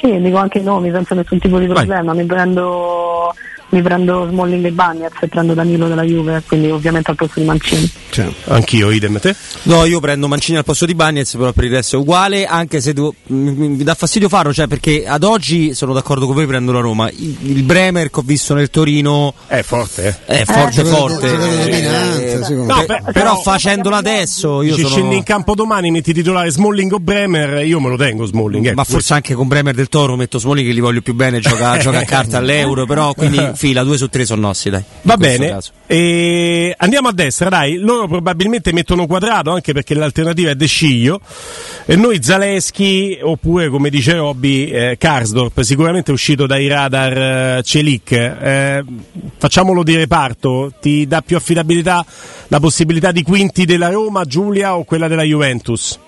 Sì, 0.00 0.20
dico 0.20 0.36
anche 0.36 0.58
i 0.58 0.62
nomi 0.62 0.90
senza 0.90 1.14
nessun 1.14 1.38
tipo 1.38 1.58
di 1.58 1.66
Vai. 1.66 1.76
problema. 1.76 2.12
Mi 2.12 2.24
prendo, 2.26 3.34
mi 3.74 3.82
prendo 3.82 4.26
Smalling 4.30 4.64
e 4.64 4.70
Bagnez 4.70 5.12
e 5.20 5.28
prendo 5.28 5.54
Danilo 5.54 5.88
della 5.88 6.02
Juve, 6.02 6.42
quindi 6.46 6.70
ovviamente 6.70 7.10
al 7.10 7.16
posto 7.16 7.40
di 7.40 7.46
Mancini. 7.46 7.90
Cioè, 8.10 8.28
Anch'io, 8.46 8.90
idem 8.90 9.18
te? 9.18 9.34
No, 9.64 9.84
io 9.84 9.98
prendo 10.00 10.28
Mancini 10.28 10.58
al 10.58 10.64
posto 10.64 10.86
di 10.86 10.94
Bagnez, 10.94 11.34
però 11.36 11.52
per 11.52 11.64
il 11.64 11.70
resto 11.72 11.96
è 11.96 11.98
uguale, 11.98 12.46
anche 12.46 12.80
se 12.80 12.92
devo- 12.92 13.14
mi, 13.26 13.76
dà 13.82 13.94
fastidio 13.94 14.28
farlo, 14.28 14.52
cioè 14.52 14.66
perché 14.68 15.04
ad 15.06 15.24
oggi 15.24 15.74
sono 15.74 15.92
d'accordo 15.92 16.26
con 16.26 16.34
voi, 16.34 16.46
prendo 16.46 16.70
la 16.72 16.80
Roma. 16.80 17.10
Il, 17.10 17.36
il 17.42 17.62
Bremer 17.64 18.10
che 18.10 18.20
ho 18.20 18.22
visto 18.24 18.54
nel 18.54 18.70
Torino 18.70 19.34
È 19.46 19.62
forte, 19.62 20.20
eh. 20.26 20.36
è 20.40 20.44
forte, 20.44 20.82
giocatore- 20.82 21.12
forte. 21.14 21.28
giocatore 21.28 21.70
Eh, 21.70 22.32
eh, 22.32 22.54
No, 22.54 22.84
per- 22.86 23.02
però 23.12 23.36
facendolo 23.40 23.96
adesso 23.96 24.62
io 24.62 24.76
sono... 24.76 24.88
scendi 24.88 25.16
in 25.16 25.22
campo 25.22 25.54
domani, 25.54 25.90
metti 25.90 26.12
titolare 26.12 26.50
Smalling 26.50 26.92
o 26.92 26.98
Bremer, 27.00 27.64
io 27.66 27.80
me 27.80 27.88
lo 27.88 27.96
tengo 27.96 28.24
Smalling. 28.26 28.66
ecco. 28.66 28.74
Ma 28.76 28.84
forse 28.84 29.14
anche 29.14 29.34
con 29.34 29.48
Bremer 29.48 29.74
del 29.74 29.88
Toro 29.88 30.14
metto 30.16 30.38
Smalling 30.38 30.66
che 30.68 30.72
li 30.74 30.80
voglio 30.80 31.00
più 31.00 31.14
bene, 31.14 31.40
gioca, 31.40 31.76
gioca 31.78 31.98
a 31.98 32.04
carta 32.04 32.38
all'euro, 32.38 32.86
però 32.86 33.12
quindi 33.14 33.38
fila, 33.64 33.82
due 33.82 33.96
su 33.96 34.08
tre 34.08 34.26
sono 34.26 34.42
nostri, 34.42 34.68
dai. 34.68 34.84
Va 35.02 35.16
bene, 35.16 35.58
e 35.86 36.74
andiamo 36.76 37.08
a 37.08 37.12
destra, 37.12 37.48
dai. 37.48 37.78
Loro 37.78 38.06
probabilmente 38.06 38.74
mettono 38.74 39.06
quadrato 39.06 39.52
anche 39.52 39.72
perché 39.72 39.94
l'alternativa 39.94 40.50
è 40.50 40.54
De 40.54 40.66
Sciglio. 40.66 41.18
E 41.86 41.96
noi 41.96 42.22
Zaleschi, 42.22 43.18
oppure 43.22 43.70
come 43.70 43.88
dice 43.88 44.16
Robby, 44.16 44.66
eh, 44.66 44.96
Karsdorp, 44.98 45.62
sicuramente 45.62 46.10
è 46.10 46.14
uscito 46.14 46.46
dai 46.46 46.68
radar 46.68 47.56
eh, 47.58 47.62
Celic. 47.62 48.12
Eh, 48.12 48.84
facciamolo 49.38 49.82
di 49.82 49.96
reparto, 49.96 50.70
ti 50.78 51.06
dà 51.06 51.22
più 51.22 51.36
affidabilità 51.36 52.04
la 52.48 52.60
possibilità 52.60 53.12
di 53.12 53.22
quinti 53.22 53.64
della 53.64 53.88
Roma, 53.88 54.26
Giulia 54.26 54.76
o 54.76 54.84
quella 54.84 55.08
della 55.08 55.22
Juventus? 55.22 55.98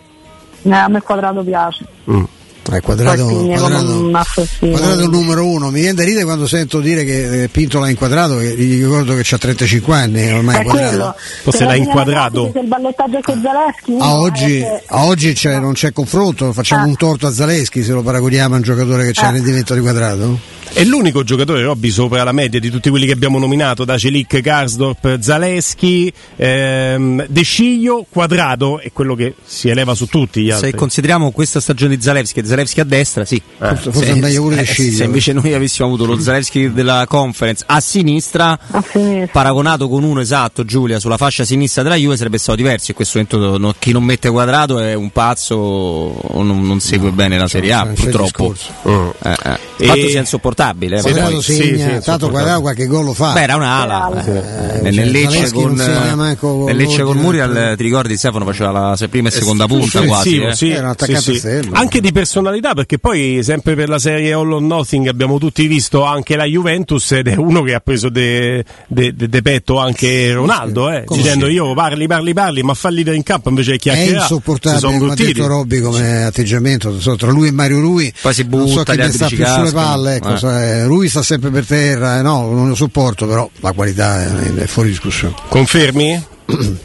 Eh, 0.62 0.70
a 0.70 0.88
me 0.88 0.98
il 0.98 1.02
quadrato 1.02 1.42
piace. 1.42 1.86
Mm. 2.10 2.24
Eh, 2.72 2.80
quadrato, 2.80 3.26
Poi 3.26 3.36
Pinto 3.46 3.60
quadrato, 3.60 4.10
quadrato 4.58 4.98
è 4.98 5.02
il 5.04 5.08
numero 5.10 5.46
uno. 5.46 5.70
Mi 5.70 5.80
viene 5.80 5.94
da 5.94 6.04
ridere 6.04 6.24
quando 6.24 6.46
sento 6.48 6.80
dire 6.80 7.04
che 7.04 7.44
eh, 7.44 7.48
Pinto 7.48 7.78
l'ha 7.78 7.88
inquadrato, 7.88 8.38
che 8.38 8.54
gli 8.56 8.80
ricordo 8.82 9.14
che 9.14 9.24
ha 9.34 9.38
35 9.38 9.94
anni 9.96 10.32
ormai 10.32 10.60
È 10.60 10.64
quadrato. 10.64 11.14
Forse 11.42 11.58
Se 11.58 11.64
l'ha 11.64 11.74
inquadrato. 11.76 12.52
Il 12.54 12.66
ballottaggio 12.66 13.20
con 13.22 13.40
Zaleschi 13.42 13.96
A 14.00 14.16
oggi, 14.16 14.56
è 14.58 14.62
che- 14.62 14.82
a 14.86 15.04
oggi 15.04 15.32
c'è- 15.32 15.58
non 15.60 15.72
c'è 15.74 15.92
confronto, 15.92 16.52
facciamo 16.52 16.82
Ah. 16.82 16.86
un 16.86 16.96
torto 16.96 17.26
a 17.26 17.32
Zaleschi 17.32 17.82
se 17.84 17.92
lo 17.92 18.02
paragoniamo 18.02 18.54
a 18.54 18.56
un 18.58 18.62
giocatore 18.64 19.04
che 19.06 19.12
c'è 19.12 19.26
Ah. 19.26 19.30
nel 19.30 19.42
divento 19.42 19.74
di 19.74 19.80
quadrato. 19.80 20.54
È 20.72 20.82
l'unico 20.84 21.22
giocatore, 21.22 21.62
Robby, 21.62 21.88
sopra 21.90 22.22
la 22.24 22.32
media 22.32 22.60
di 22.60 22.68
tutti 22.68 22.90
quelli 22.90 23.06
che 23.06 23.12
abbiamo 23.12 23.38
nominato, 23.38 23.84
da 23.84 23.96
Celic, 23.96 24.40
Karsdorp, 24.42 25.20
Zaleschi, 25.20 26.12
ehm, 26.36 27.24
De 27.28 27.42
Sciglio, 27.42 28.04
Quadrado, 28.10 28.80
è 28.80 28.90
quello 28.92 29.14
che 29.14 29.34
si 29.44 29.68
eleva 29.68 29.94
su 29.94 30.06
tutti 30.06 30.42
gli 30.42 30.50
altri. 30.50 30.70
Se 30.70 30.76
consideriamo 30.76 31.30
questa 31.30 31.60
stagione 31.60 31.96
di 31.96 32.02
Zalewski 32.02 32.40
e 32.40 32.44
Zalewski 32.56 32.80
a 32.80 32.84
destra, 32.84 33.24
sì. 33.24 33.40
Forse, 33.58 33.90
forse 33.92 34.14
Se- 34.14 34.38
pure 34.38 34.60
eh. 34.60 34.64
Se 34.66 35.04
invece 35.04 35.32
noi 35.32 35.52
avessimo 35.52 35.86
avuto 35.88 36.06
lo 36.06 36.18
Zalewski 36.18 36.72
della 36.72 37.04
conference 37.06 37.64
a 37.66 37.80
sinistra, 37.80 38.58
a 38.70 38.82
sinistra. 38.90 39.28
paragonato 39.32 39.88
con 39.88 40.02
uno 40.04 40.20
esatto, 40.20 40.64
Giulia, 40.64 40.98
sulla 40.98 41.16
fascia 41.16 41.44
sinistra 41.44 41.82
della 41.82 41.96
Juve 41.96 42.16
sarebbe 42.16 42.38
stato 42.38 42.56
diverso. 42.56 42.86
E 42.86 42.88
in 42.90 42.94
questo 42.94 43.18
momento 43.18 43.58
no- 43.58 43.74
chi 43.78 43.92
non 43.92 44.04
mette 44.04 44.30
quadrato 44.30 44.78
è 44.80 44.94
un 44.94 45.10
pazzo 45.10 45.54
o 45.56 46.42
non, 46.42 46.66
non 46.66 46.80
segue 46.80 47.10
bene 47.10 47.38
la 47.38 47.48
Serie 47.48 47.72
A, 47.72 47.86
purtroppo. 47.86 48.54
Mm. 48.88 49.08
Eh, 49.22 49.30
eh. 49.44 49.58
E- 49.78 49.84
Il 49.84 49.86
fatto 49.88 50.08
sia 50.08 50.20
insopportabile. 50.20 50.96
eh, 50.96 50.98
Sì, 51.00 51.04
poi- 51.04 51.12
Quadrato 51.12 51.40
sì, 51.42 51.54
segna, 51.54 51.98
sì, 52.00 52.04
tanto 52.04 52.30
quadrato 52.30 52.60
qualche 52.62 52.86
gol 52.86 53.04
lo 53.04 53.12
fa. 53.12 53.32
Beh, 53.32 53.42
era 53.42 53.56
un'ala. 53.56 54.24
Eh, 54.24 54.78
Eh, 54.78 54.80
nel 54.82 54.94
cioè, 54.94 55.04
Lecce 55.04 55.52
con, 55.52 55.72
nel 55.74 56.76
Lecce 56.76 57.02
con. 57.02 57.16
Muriel, 57.18 57.74
ti 57.76 57.82
ricordi 57.82 58.16
Stefano 58.16 58.44
faceva 58.44 58.70
la 58.70 58.96
se- 58.96 59.08
prima 59.08 59.28
e 59.28 59.30
seconda 59.32 59.66
punta 59.66 60.02
quasi. 60.02 60.38
Eh? 60.40 60.54
sì, 60.54 60.70
Era 60.70 60.84
un 60.84 60.90
attaccante 60.90 61.38
sì. 61.38 61.68
Anche 61.72 62.00
di 62.00 62.12
personalità, 62.12 62.45
perché 62.74 62.98
poi 62.98 63.40
sempre 63.42 63.74
per 63.74 63.88
la 63.88 63.98
serie 63.98 64.32
All 64.32 64.52
or 64.52 64.60
Nothing 64.62 65.08
abbiamo 65.08 65.38
tutti 65.38 65.66
visto 65.66 66.04
anche 66.04 66.36
la 66.36 66.44
Juventus 66.44 67.12
ed 67.12 67.28
è 67.28 67.34
uno 67.34 67.62
che 67.62 67.74
ha 67.74 67.80
preso 67.80 68.08
de, 68.08 68.64
de- 68.86 69.14
de- 69.14 69.28
de 69.28 69.42
petto 69.42 69.78
anche 69.78 70.32
Ronaldo, 70.32 70.90
eh, 70.90 71.04
Come 71.04 71.20
dicendo 71.22 71.46
sì. 71.46 71.52
io 71.52 71.74
parli, 71.74 72.06
parli, 72.06 72.32
parli, 72.32 72.62
ma 72.62 72.74
fa 72.74 72.88
leader 72.90 73.14
in 73.14 73.22
campo 73.22 73.48
invece 73.48 73.76
che 73.78 73.90
È 73.92 73.98
insopportabile, 74.14 75.10
ha 75.10 75.14
detto 75.14 75.46
Robby, 75.46 75.80
come 75.80 76.24
atteggiamento 76.24 76.90
insomma, 76.90 77.16
tra 77.16 77.30
lui 77.30 77.48
e 77.48 77.52
Mario 77.52 77.80
Rui. 77.80 78.12
Poi 78.20 78.34
si 78.34 78.46
non 78.48 78.66
so 78.68 78.74
butta, 78.78 78.92
chi 78.92 78.98
ne 78.98 79.12
sta 79.12 79.26
più 79.26 79.44
sulle 79.46 79.72
palle. 79.72 80.14
Ecco, 80.16 80.34
Eh. 80.34 80.38
sai, 80.38 80.84
Rui 80.84 81.08
sta 81.08 81.22
sempre 81.22 81.50
per 81.50 81.66
terra, 81.66 82.18
eh, 82.18 82.22
no, 82.22 82.50
non 82.50 82.68
lo 82.68 82.74
sopporto, 82.74 83.26
però 83.26 83.48
la 83.60 83.72
qualità 83.72 84.22
è, 84.22 84.54
è 84.54 84.66
fuori 84.66 84.90
discussione. 84.90 85.34
Confermi? 85.48 86.24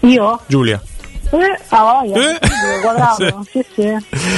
Io? 0.00 0.40
Giulia. 0.46 0.80
Eh, 1.30 1.58
a 1.68 1.82
voglia. 1.82 2.30
Eh. 2.30 2.38
Quadrato. 2.80 3.44
Sì, 3.50 3.64
sì. 3.74 3.92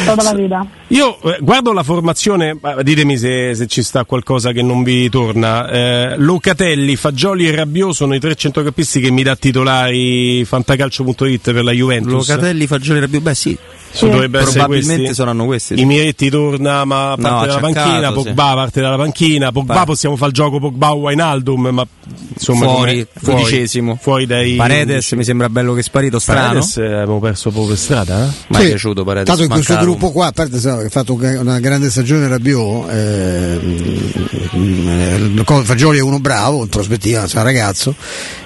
Tutta 0.06 0.22
la 0.22 0.34
vita. 0.34 0.66
Io 0.88 1.20
eh, 1.22 1.38
guardo 1.40 1.72
la 1.72 1.82
formazione, 1.82 2.56
ma 2.60 2.82
ditemi 2.82 3.18
se, 3.18 3.54
se 3.54 3.66
ci 3.66 3.82
sta 3.82 4.04
qualcosa 4.04 4.52
che 4.52 4.62
non 4.62 4.82
vi 4.82 5.08
torna. 5.10 5.68
Eh, 5.68 6.16
Locatelli, 6.16 6.96
Fagioli 6.96 7.46
e 7.46 7.54
Rabiot 7.54 7.92
sono 7.92 8.14
i 8.14 8.20
tre 8.20 8.34
centrocampisti 8.34 9.00
che 9.00 9.10
mi 9.10 9.22
dà 9.22 9.36
titolari 9.36 10.44
fantacalcio.it 10.44 11.52
per 11.52 11.64
la 11.64 11.72
Juventus. 11.72 12.28
Locatelli, 12.28 12.66
Fagioli, 12.66 13.00
Rabiot, 13.00 13.22
beh 13.22 13.34
sì, 13.34 13.56
Sì. 13.90 14.06
Probabilmente 14.06 14.66
questi. 14.96 15.14
saranno 15.14 15.44
questi. 15.46 15.74
sì. 15.76 15.82
I 15.82 15.84
Miretti 15.84 16.28
torna 16.30 16.84
ma 16.84 17.14
parte 17.18 17.22
No, 17.30 17.46
dalla 17.46 17.58
panchina, 17.58 18.08
sì. 18.08 18.14
Pogba 18.14 18.54
parte 18.54 18.80
dalla 18.80 18.96
panchina, 18.96 19.52
Pogba 19.52 19.78
Beh. 19.80 19.84
possiamo 19.84 20.16
fare 20.16 20.28
il 20.30 20.34
gioco 20.36 20.58
Pogba 20.60 20.92
o 20.92 20.96
Wijnaldum, 20.96 21.68
ma 21.68 21.86
insomma 22.34 22.64
fuori, 22.66 23.06
come- 23.22 23.36
dodicesimo. 23.40 23.98
fuori 24.00 24.26
dai 24.26 24.54
Paredes 24.56 25.10
mi 25.12 25.24
sembra 25.24 25.48
bello 25.48 25.72
che 25.74 25.80
è 25.80 25.82
sparito, 25.82 26.18
strano. 26.18 26.46
Paredes 26.48 26.76
eh, 26.76 26.84
abbiamo 26.84 27.18
perso 27.20 27.50
proprio 27.50 27.68
per 27.74 27.78
strada, 27.78 28.24
eh? 28.24 28.30
Mi 28.48 28.56
è 28.56 28.60
Sì. 28.60 28.66
piaciuto 28.68 29.04
Paredes. 29.04 29.26
Tanto 29.28 29.42
in 29.42 29.48
questo 29.48 29.76
gruppo 29.78 30.10
qua, 30.12 30.26
a 30.26 30.32
parte 30.32 30.58
che 30.58 30.68
ha 30.68 30.88
fatto 30.88 31.14
una 31.14 31.58
grande 31.58 31.90
stagione 31.90 32.28
Rabiot, 32.28 32.90
eh, 32.90 33.60
Fagioli 35.64 35.98
è 35.98 36.02
uno 36.02 36.18
bravo, 36.20 36.62
in 36.62 36.68
prospettiva, 36.68 37.26
sa 37.26 37.42
ragazzo, 37.42 37.94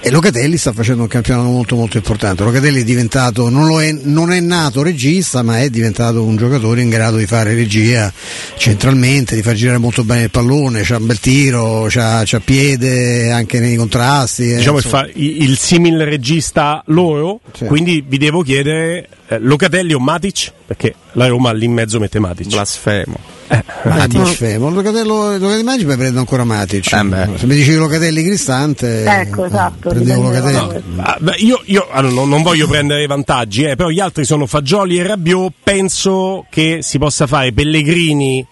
e 0.00 0.10
Locatelli 0.10 0.56
sta 0.56 0.72
facendo 0.72 1.02
un 1.02 1.08
campionato 1.08 1.48
molto 1.48 1.76
molto 1.76 1.96
importante. 1.96 2.42
Locatelli 2.44 2.80
è 2.80 2.84
diventato, 2.84 3.48
non, 3.48 3.66
lo 3.66 3.80
è, 3.82 3.92
non 4.02 4.32
è 4.32 4.40
nato 4.40 4.82
regista, 4.82 5.31
ma 5.40 5.60
è 5.60 5.70
diventato 5.70 6.22
un 6.24 6.36
giocatore 6.36 6.82
in 6.82 6.90
grado 6.90 7.16
di 7.16 7.24
fare 7.26 7.54
regia 7.54 8.12
centralmente, 8.58 9.34
di 9.34 9.42
far 9.42 9.54
girare 9.54 9.78
molto 9.78 10.04
bene 10.04 10.24
il 10.24 10.30
pallone, 10.30 10.82
c'ha 10.82 10.96
un 10.98 11.06
bel 11.06 11.18
tiro, 11.20 11.86
c'ha, 11.88 12.22
c'ha 12.24 12.40
piede 12.40 13.30
anche 13.30 13.58
nei 13.60 13.76
contrasti. 13.76 14.52
eh, 14.52 14.56
Diciamo 14.56 14.78
che 14.78 14.84
insomma. 14.86 15.02
fa 15.04 15.10
il 15.14 15.56
simil 15.56 16.04
regista 16.04 16.82
loro, 16.86 17.40
Sì. 17.56 17.64
quindi 17.66 18.04
vi 18.06 18.18
devo 18.18 18.42
chiedere 18.42 19.08
eh, 19.28 19.38
Locatelli 19.38 19.94
o 19.94 19.98
Matic? 19.98 20.52
Perché 20.66 20.94
la 21.12 21.26
Roma 21.28 21.52
lì 21.52 21.64
in 21.64 21.72
mezzo 21.72 21.98
mette 21.98 22.18
Matic. 22.18 22.48
Blasfemo. 22.48 23.16
Eh, 23.52 24.06
blasfemo. 24.08 24.70
Locatello, 24.70 25.32
Locatelli 25.36 25.62
Magic 25.62 25.86
mi 25.86 25.96
prendo 25.96 26.18
ancora 26.20 26.44
Matic. 26.44 26.92
Eh. 26.92 27.28
Se 27.36 27.46
mi 27.46 27.54
dici 27.54 27.74
Locatelli 27.74 28.22
Cristante, 28.24 29.04
Ecco, 29.04 29.44
eh, 29.44 29.46
esatto, 29.48 29.88
prendevo 29.90 30.28
dipende 30.28 30.40
da 30.52 30.60
Locatelli. 30.60 30.82
quello. 30.82 31.02
Ah, 31.02 31.16
beh, 31.20 31.34
io 31.38 31.60
io, 31.64 31.88
allora, 31.90 32.14
non, 32.14 32.28
non 32.28 32.42
voglio 32.42 32.66
prendere 32.66 33.06
vantaggi, 33.06 33.64
eh, 33.64 33.76
però 33.76 33.88
gli 33.90 34.00
altri 34.00 34.24
sono 34.24 34.46
Fagioli 34.46 34.98
e 34.98 35.02
Rabiot. 35.06 35.52
Penso 35.62 36.46
che 36.50 36.78
si 36.82 36.98
possa 36.98 37.26
fare 37.26 37.52
Pellegrini 37.52 38.46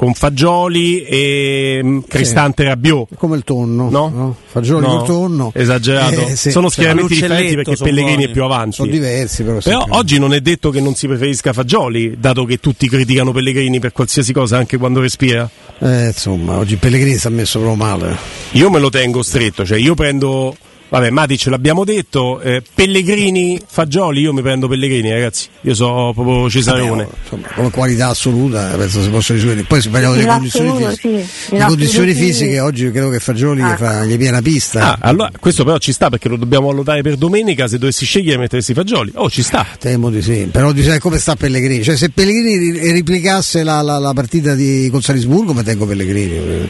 con 0.00 0.14
Fagioli 0.14 1.02
e 1.02 1.78
mm, 1.84 1.98
Cristante 2.08 2.64
Rabiot. 2.64 3.16
Come 3.16 3.36
il 3.36 3.44
tonno, 3.44 3.90
No? 3.90 4.34
Fagioli 4.46 4.86
No, 4.86 4.96
col 4.96 5.06
tonno. 5.06 5.52
Esagerato. 5.54 6.26
Eh, 6.26 6.36
sì, 6.36 6.50
sono 6.50 6.70
schieramenti 6.70 7.12
differenti 7.12 7.54
perché 7.54 7.76
Pellegrini 7.76 8.14
buoni. 8.14 8.24
è 8.24 8.32
più 8.32 8.42
avanti. 8.42 8.76
sono 8.76 8.90
diversi 8.90 9.42
però. 9.42 9.58
Però 9.58 9.80
sempre. 9.80 9.98
oggi 9.98 10.18
non 10.18 10.32
è 10.32 10.40
detto 10.40 10.70
che 10.70 10.80
non 10.80 10.94
si 10.94 11.06
preferisca 11.06 11.52
Fagioli, 11.52 12.16
dato 12.18 12.46
che 12.46 12.56
tutti 12.60 12.88
criticano 12.88 13.32
Pellegrini 13.32 13.78
per 13.78 13.92
qualsiasi 13.92 14.32
cosa, 14.32 14.56
anche 14.56 14.78
quando 14.78 15.00
respira. 15.00 15.46
Eh, 15.80 16.06
insomma, 16.06 16.56
oggi 16.56 16.76
Pellegrini 16.76 17.18
si 17.18 17.26
è 17.26 17.30
messo 17.30 17.58
proprio 17.58 17.84
male. 17.84 18.16
Io 18.52 18.70
me 18.70 18.78
lo 18.78 18.88
tengo 18.88 19.22
stretto, 19.22 19.66
cioè 19.66 19.76
io 19.76 19.94
prendo. 19.94 20.56
Vabbè, 20.90 21.10
Matic 21.10 21.46
l'abbiamo 21.46 21.84
detto, 21.84 22.40
eh, 22.40 22.62
Pellegrini, 22.74 23.60
Fagioli, 23.64 24.22
io 24.22 24.32
mi 24.32 24.42
prendo 24.42 24.66
Pellegrini, 24.66 25.12
ragazzi. 25.12 25.46
Io 25.60 25.72
so 25.74 26.10
proprio 26.12 26.50
Cesarone. 26.50 27.06
Insomma, 27.22 27.46
come 27.54 27.70
qualità 27.70 28.08
assoluta 28.08 28.74
penso 28.76 29.00
si 29.00 29.08
possa 29.08 29.32
risolvere. 29.34 29.62
Poi 29.62 29.80
se 29.80 29.88
parliamo 29.88 30.14
delle 30.16 30.26
condizioni 30.26 30.70
fisiche. 30.84 31.26
sì. 31.28 31.56
Le 31.56 31.64
condizioni 31.64 32.12
fisiche 32.12 32.58
oggi 32.58 32.90
credo 32.90 33.08
che 33.08 33.20
Fagioli 33.20 33.62
Ah. 33.62 33.72
gli, 33.72 33.76
fa, 33.76 34.04
gli 34.04 34.16
piena 34.18 34.42
pista. 34.42 34.94
Ah, 34.94 34.98
allora 35.08 35.30
questo 35.38 35.62
però 35.62 35.78
ci 35.78 35.92
sta 35.92 36.08
perché 36.10 36.28
lo 36.28 36.34
dobbiamo 36.36 36.66
valutare 36.66 37.02
per 37.02 37.14
domenica. 37.16 37.68
Se 37.68 37.78
dovessi 37.78 38.04
scegliere, 38.04 38.38
mettersi 38.38 38.74
Fagioli. 38.74 39.12
Oh, 39.14 39.30
ci 39.30 39.44
sta. 39.44 39.64
Temo 39.78 40.10
di 40.10 40.20
sì, 40.20 40.48
però 40.50 40.72
di 40.72 40.82
sai 40.82 40.98
come 40.98 41.18
sta 41.18 41.36
Pellegrini? 41.36 41.84
Cioè, 41.84 41.96
se 41.96 42.10
Pellegrini 42.10 42.72
ri- 42.72 42.90
replicasse 42.92 43.62
la, 43.62 43.80
la- 43.80 43.98
la 44.00 44.12
partita 44.12 44.56
di, 44.56 44.88
con 44.90 45.00
Salisburgo, 45.02 45.54
mi 45.54 45.62
tengo 45.62 45.86
Pellegrini. 45.86 46.68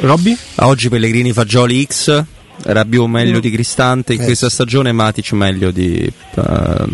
Robby? 0.00 0.36
Oggi 0.56 0.88
Pellegrini 0.88 1.32
Fagioli 1.32 1.86
X, 1.88 2.24
Rabiot 2.62 3.08
meglio 3.08 3.40
di 3.40 3.50
Cristante 3.50 4.14
in 4.14 4.20
Eh. 4.20 4.24
questa 4.24 4.48
stagione, 4.50 4.92
Matic 4.92 5.32
meglio 5.32 5.70
di 5.70 6.10
ehm, 6.34 6.88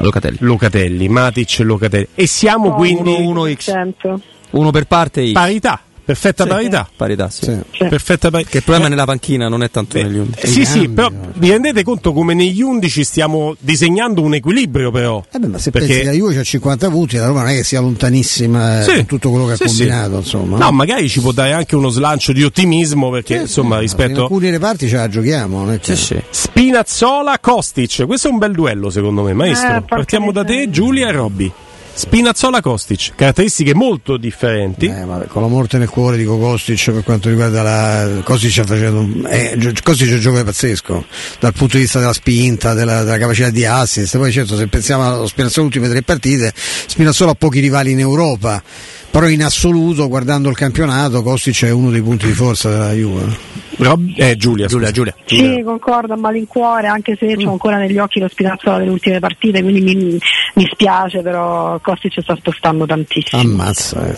Locatelli. 0.00 0.36
Locatelli, 0.40 1.08
Matic 1.08 1.60
e 1.60 1.62
Locatelli. 1.64 2.06
E 2.14 2.26
siamo 2.26 2.72
quindi. 2.74 3.12
uno, 3.14 3.42
uno 3.42 3.52
X. 3.54 3.64
Certo. 3.64 4.20
Uno 4.50 4.70
per 4.70 4.86
parte 4.86 5.26
X. 5.28 5.32
Parità, 5.32 5.80
perfetta 6.06 6.46
parità. 6.46 6.88
Parità, 6.96 7.28
sì. 7.28 7.44
Sì. 7.44 7.58
Sì. 7.72 7.86
Perfetta 7.88 8.30
parità. 8.30 8.48
Che 8.50 8.56
il 8.58 8.62
problema 8.62 8.86
è 8.86 8.90
nella 8.90 9.04
panchina, 9.04 9.48
non 9.48 9.62
è 9.62 9.70
tanto 9.70 9.98
negli 10.00 10.16
undici. 10.16 10.40
Eh, 10.46 10.46
Sì, 10.48 10.64
sì, 10.64 10.88
però 10.88 11.10
vi 11.34 11.50
rendete 11.50 11.82
conto 11.82 12.12
come 12.14 12.32
negli 12.32 12.62
11 12.62 13.04
stiamo 13.04 13.54
disegnando 13.58 14.22
un 14.22 14.34
equilibrio 14.34 14.90
però. 14.90 15.22
Eh 15.30 15.38
beh, 15.38 15.46
ma 15.48 15.58
se 15.58 15.70
Perché- 15.70 15.88
pensi 15.88 16.02
che 16.02 16.06
la 16.08 16.12
Juve 16.14 16.34
c'ha 16.34 16.42
50 16.42 16.88
punti, 16.90 17.16
la 17.16 17.26
Roma 17.26 17.40
non 17.40 17.50
è 17.50 17.54
che 17.56 17.64
sia 17.64 17.80
lontanissima 17.80 18.80
eh, 18.80 18.82
Sì, 18.84 18.94
con 18.94 19.06
tutto 19.06 19.30
quello 19.30 19.46
che 19.46 19.52
ha 19.52 19.56
sì, 19.56 19.68
sì. 19.68 19.76
combinato, 19.78 20.16
insomma. 20.16 20.58
No, 20.58 20.70
magari 20.70 21.08
ci 21.08 21.20
può 21.20 21.32
dare 21.32 21.52
anche 21.52 21.74
uno 21.76 21.88
slancio 21.88 22.32
di 22.32 22.44
ottimismo 22.44 23.10
perché 23.10 23.34
insomma 23.34 23.74
In 23.76 23.80
rispetto 23.82 24.22
alcuni 24.22 24.48
reparti 24.50 24.88
ce 24.88 24.96
la 24.96 25.08
giochiamo, 25.08 25.76
Sì, 25.80 25.96
sì. 25.96 26.22
Spinazzola 26.30 27.38
Kostic, 27.40 28.06
questo 28.06 28.28
è 28.28 28.30
un 28.30 28.38
bel 28.38 28.52
duello 28.52 28.90
secondo 28.90 29.22
me, 29.22 29.32
maestro. 29.32 29.76
Eh, 29.76 29.82
Partiamo 29.82 30.30
da 30.32 30.44
te. 30.44 30.68
Giulia 30.70 31.08
e 31.08 31.12
Robby. 31.12 31.52
Spinazzola 31.96 32.60
Kostic, 32.60 33.14
caratteristiche 33.14 33.74
molto 33.74 34.18
differenti. 34.18 34.84
Eh, 34.84 35.06
vabbè, 35.06 35.28
con 35.28 35.40
la 35.40 35.48
morte 35.48 35.78
nel 35.78 35.88
cuore 35.88 36.18
di 36.18 36.26
Kostic 36.26 36.90
per 36.90 37.02
quanto 37.02 37.30
riguarda 37.30 37.62
la 37.62 38.20
Kostic 38.22 38.66
facendo 38.66 39.26
eh, 39.28 39.72
Kostic 39.82 40.10
è 40.10 40.12
un 40.12 40.20
giocatore 40.20 40.44
pazzesco 40.44 41.06
dal 41.40 41.54
punto 41.54 41.76
di 41.76 41.84
vista 41.84 41.98
della 41.98 42.12
spinta, 42.12 42.74
della, 42.74 43.02
della 43.02 43.16
capacità 43.16 43.48
di 43.48 43.64
assist 43.64 44.18
poi 44.18 44.30
certo 44.30 44.58
se 44.58 44.66
pensiamo 44.66 45.06
allo 45.06 45.26
Spinazzola 45.26 45.64
ultime 45.64 45.88
tre 45.88 46.02
partite 46.02 46.52
Spinazzola 46.54 47.30
ha 47.30 47.34
pochi 47.34 47.60
rivali 47.60 47.92
in 47.92 48.00
Europa 48.00 48.62
però 49.10 49.28
in 49.28 49.42
assoluto 49.42 50.06
guardando 50.06 50.50
il 50.50 50.56
campionato 50.56 51.22
Kostic 51.22 51.64
è 51.64 51.70
uno 51.70 51.90
dei 51.90 52.02
punti 52.02 52.26
di 52.26 52.34
forza 52.34 52.68
della 52.68 52.92
Juve. 52.92 53.55
Rob- 53.76 54.12
eh, 54.16 54.36
Giulia, 54.36 54.66
Giulia, 54.66 54.90
Giulia. 54.90 55.14
Sì, 55.24 55.62
concordo 55.64 56.14
a 56.14 56.16
malincuore, 56.16 56.86
anche 56.86 57.16
se 57.18 57.34
ho 57.44 57.50
ancora 57.50 57.76
negli 57.76 57.98
occhi 57.98 58.20
lo 58.20 58.28
Spinazzola 58.28 58.78
delle 58.78 58.90
ultime 58.90 59.18
partite, 59.18 59.62
quindi 59.62 59.80
mi, 59.82 60.18
mi 60.54 60.68
spiace, 60.70 61.20
però 61.20 61.78
Costi 61.80 62.08
ci 62.10 62.20
sta 62.22 62.34
spostando 62.36 62.86
tantissimo. 62.86 63.42
Ammazza. 63.42 64.06
Eh. 64.06 64.14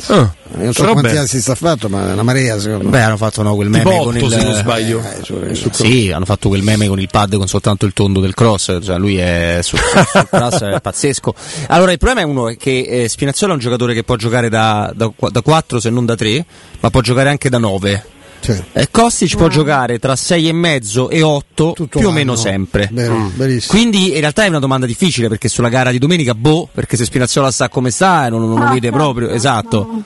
Io 0.58 0.64
non 0.64 0.72
so 0.72 0.84
Vabbè. 0.84 1.00
quanti 1.00 1.16
assi 1.16 1.40
sta 1.40 1.54
fatto, 1.54 1.88
ma 1.88 2.08
è 2.08 2.12
una 2.12 2.22
marea 2.22 2.58
secondo 2.58 2.84
me. 2.84 2.90
Beh, 2.90 3.02
hanno 3.02 3.16
fatto 3.16 3.42
no, 3.42 3.54
quel 3.54 3.70
Tipo 3.70 3.88
meme 3.88 4.02
con 4.04 4.16
il 4.16 4.30
se 4.30 4.42
non 4.42 4.54
sbaglio. 4.54 5.02
Eh, 5.02 5.54
su- 5.54 5.68
Sì, 5.70 6.10
hanno 6.10 6.24
fatto 6.24 6.48
quel 6.48 6.62
meme 6.62 6.86
con 6.88 7.00
il 7.00 7.08
pad 7.10 7.36
con 7.36 7.48
soltanto 7.48 7.84
il 7.84 7.92
tondo 7.92 8.20
del 8.20 8.34
cross, 8.34 8.78
cioè 8.82 8.96
lui 8.96 9.16
è 9.18 9.58
sul, 9.62 9.78
sul 9.78 10.28
cross 10.30 10.62
è 10.62 10.80
pazzesco. 10.80 11.34
Allora 11.68 11.92
il 11.92 11.98
problema 11.98 12.22
è 12.22 12.24
uno 12.24 12.48
è 12.48 12.56
che 12.56 12.80
eh, 12.88 13.08
Spinazzola 13.08 13.52
è 13.52 13.54
un 13.54 13.60
giocatore 13.60 13.92
che 13.94 14.04
può 14.04 14.16
giocare 14.16 14.48
da, 14.48 14.92
da, 14.94 15.10
da 15.30 15.40
4 15.42 15.80
se 15.80 15.90
non 15.90 16.06
da 16.06 16.14
3, 16.14 16.44
ma 16.80 16.90
può 16.90 17.00
giocare 17.00 17.28
anche 17.28 17.48
da 17.48 17.58
9. 17.58 18.04
Sì. 18.40 18.62
E 18.72 18.88
Kostic 18.90 19.36
può 19.36 19.48
giocare 19.48 19.98
tra 19.98 20.16
6 20.16 20.48
e 20.48 20.52
mezzo 20.52 21.10
e 21.10 21.22
8 21.22 21.72
Tutto 21.74 21.98
più 21.98 22.08
o 22.08 22.12
meno 22.12 22.36
sempre. 22.36 22.88
Vero, 22.92 23.30
verissimo. 23.36 23.72
Quindi 23.78 24.14
in 24.14 24.20
realtà 24.20 24.44
è 24.44 24.48
una 24.48 24.58
domanda 24.58 24.86
difficile 24.86 25.28
perché 25.28 25.48
sulla 25.48 25.68
gara 25.68 25.90
di 25.90 25.98
domenica, 25.98 26.34
boh, 26.34 26.68
perché 26.72 26.96
se 26.96 27.04
Spinazzola 27.04 27.50
sta 27.50 27.68
come 27.68 27.90
sta 27.90 28.26
e 28.26 28.30
non, 28.30 28.40
non 28.48 28.58
lo 28.58 28.64
Ah, 28.64 28.68
vede 28.72 28.88
certo. 28.88 28.96
proprio, 28.96 29.30
esatto. 29.30 30.02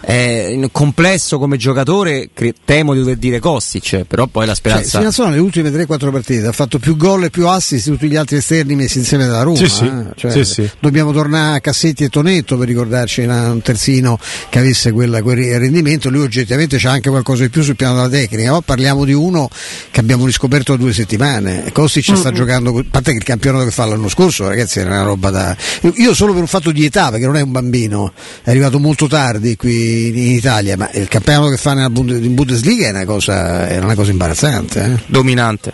È 0.00 0.58
complesso 0.72 1.38
come 1.38 1.56
giocatore, 1.56 2.30
cre- 2.32 2.54
temo 2.64 2.92
di 2.92 3.00
dover 3.00 3.16
dire 3.16 3.38
Kostic, 3.38 4.04
però 4.04 4.26
poi 4.26 4.46
la 4.46 4.52
Cioè, 4.52 4.60
speranza... 4.60 4.88
Spinazzola 4.98 5.28
nelle 5.30 5.40
ultime 5.40 5.70
3-4 5.70 6.10
partite 6.10 6.46
ha 6.46 6.52
fatto 6.52 6.78
più 6.78 6.96
gol 6.96 7.24
e 7.24 7.30
più 7.30 7.46
assist 7.48 7.86
di 7.86 7.92
tutti 7.92 8.08
gli 8.08 8.16
altri 8.16 8.36
esterni 8.36 8.74
messi 8.74 8.98
insieme 8.98 9.26
dalla 9.26 9.42
Roma. 9.42 9.56
Sì, 9.56 9.68
sì. 9.68 9.84
eh. 9.86 10.04
Cioè, 10.16 10.30
Sì, 10.30 10.44
sì. 10.44 10.70
Dobbiamo 10.78 11.12
tornare 11.12 11.56
a 11.56 11.60
Cassetti 11.60 12.04
e 12.04 12.08
Tonetto 12.08 12.56
per 12.56 12.66
ricordarci 12.68 13.22
un 13.22 13.60
terzino 13.62 14.18
che 14.48 14.58
avesse 14.58 14.92
quella- 14.92 15.22
quel 15.22 15.58
rendimento. 15.58 16.08
Lui 16.10 16.22
oggettivamente 16.22 16.76
c'ha 16.78 16.90
anche 16.90 17.08
qualcosa 17.10 17.42
di 17.44 17.50
più 17.50 17.62
sul 17.70 17.76
piano 17.76 17.94
della 17.94 18.08
tecnica, 18.08 18.50
ma 18.52 18.60
parliamo 18.60 19.04
di 19.04 19.12
uno 19.12 19.48
che 19.90 20.00
abbiamo 20.00 20.24
riscoperto 20.26 20.72
da 20.76 20.82
due 20.82 20.92
settimane. 20.92 21.66
E 21.66 21.72
Kostic 21.72 22.16
sta 22.16 22.32
giocando, 22.32 22.76
a 22.76 22.84
parte 22.90 23.12
che 23.12 23.18
il 23.18 23.24
campionato 23.24 23.64
che 23.64 23.70
fa 23.70 23.84
l'anno 23.84 24.08
scorso, 24.08 24.48
ragazzi, 24.48 24.80
era 24.80 24.90
una 24.90 25.02
roba 25.02 25.30
da. 25.30 25.56
Io- 25.82 25.92
Io 25.96 26.14
solo 26.14 26.32
per 26.32 26.40
un 26.42 26.48
fatto 26.48 26.70
di 26.72 26.84
età, 26.84 27.10
perché 27.10 27.26
non 27.26 27.36
è 27.36 27.42
un 27.42 27.52
bambino, 27.52 28.12
è 28.42 28.50
arrivato 28.50 28.78
molto 28.78 29.06
tardi 29.06 29.56
qui 29.56 30.08
in 30.08 30.34
Italia, 30.34 30.76
ma 30.76 30.90
il 30.94 31.08
campionato 31.08 31.48
che 31.50 31.56
fa 31.56 31.74
nella 31.74 31.90
Bunde- 31.90 32.18
in 32.18 32.34
Bundesliga 32.34 32.86
è 32.86 32.90
una 32.90 33.04
cosa, 33.04 33.68
è 33.68 33.78
una 33.78 33.94
cosa 33.94 34.10
imbarazzante. 34.10 34.82
eh. 34.84 35.02
dominante. 35.06 35.72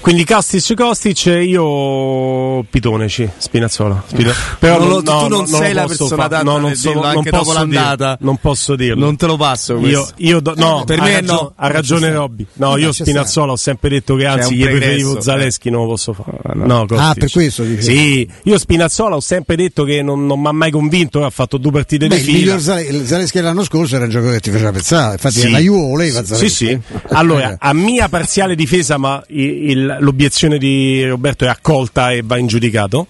Quindi 0.00 0.24
Castic 0.24 0.74
Kostic 0.76 1.26
io 1.26 2.62
Pitoneci, 2.64 3.28
Spinazzola. 3.36 4.02
Spina- 4.06 4.32
Però 4.58 4.78
Non 4.78 4.88
lo- 4.88 5.02
tu 5.02 5.10
non 5.28 5.28
lo 5.40 5.46
sei 5.46 5.72
la 5.72 5.84
persona 5.86 6.16
fa- 6.16 6.24
adatta 6.24 6.42
no, 6.42 6.58
non 6.58 6.72
dirlo, 6.72 7.00
non 7.00 7.04
anche 7.04 7.30
dopo 7.30 7.44
posso 7.44 7.58
l'andata. 7.58 8.16
dirlo, 8.16 8.16
Non 8.20 8.36
posso 8.38 8.76
dirlo. 8.76 9.04
Non 9.04 9.16
te 9.16 9.26
lo 9.26 9.36
passo 9.36 9.72
Io, 9.74 9.80
questo. 9.80 10.12
io 10.16 10.40
do- 10.40 10.54
no, 10.56 10.82
Per 10.94 11.02
ha 11.02 11.06
me 11.06 11.12
ragio- 11.20 11.32
no. 11.32 11.52
Ha 11.56 11.68
ragione. 11.68 12.12
Robby. 12.12 12.46
No, 12.54 12.76
Eh, 12.76 12.80
io. 12.80 12.92
Spinazzola 12.92 13.52
ho 13.52 13.56
sempre 13.56 13.88
detto 13.88 14.14
che 14.16 14.26
anzi 14.26 14.54
gli 14.54 14.64
preferivo 14.64 15.20
Zaleschi, 15.20 15.70
non 15.70 15.82
lo 15.82 15.88
posso 15.88 16.12
fare. 16.12 16.38
no. 16.54 16.84
No. 16.88 16.96
Ah, 16.96 17.14
per 17.14 17.30
questo 17.30 17.62
dici? 17.64 17.82
Sì, 17.82 18.28
io 18.44 18.58
Spinazzola 18.58 19.16
ho 19.16 19.20
sempre 19.20 19.56
detto 19.56 19.84
che 19.84 20.02
non, 20.02 20.26
non 20.26 20.40
mi 20.40 20.46
ha 20.48 20.52
mai 20.52 20.70
convinto, 20.70 21.24
ha 21.24 21.30
fatto 21.30 21.56
due 21.58 21.70
partite 21.72 22.06
Beh, 22.06 22.14
di 22.16 22.20
il 22.20 22.26
fila. 22.26 22.38
miglior 22.38 22.60
Zale- 22.60 22.82
il 22.82 23.06
Zaleschi 23.06 23.40
l'anno 23.40 23.64
scorso 23.64 23.96
era 23.96 24.04
un 24.04 24.10
giocatore 24.10 24.36
che 24.36 24.42
ti 24.42 24.50
faceva 24.50 24.72
pensare, 24.72 25.12
infatti 25.12 25.40
Sì. 25.40 25.50
la 25.50 25.58
Juve 25.58 25.88
voleva 25.88 26.20
Sì, 26.20 26.26
Zaleschi. 26.34 26.48
sì. 26.48 26.78
Allora, 27.10 27.56
a 27.58 27.72
mia 27.72 28.08
parziale 28.08 28.54
difesa, 28.54 28.96
ma 28.98 29.22
i- 29.28 29.70
il- 29.70 29.96
l'obiezione 30.00 30.58
di 30.58 31.04
Roberto 31.06 31.44
è 31.44 31.48
accolta 31.48 32.10
e 32.12 32.22
va 32.24 32.36
in 32.38 32.46
giudicato. 32.46 33.06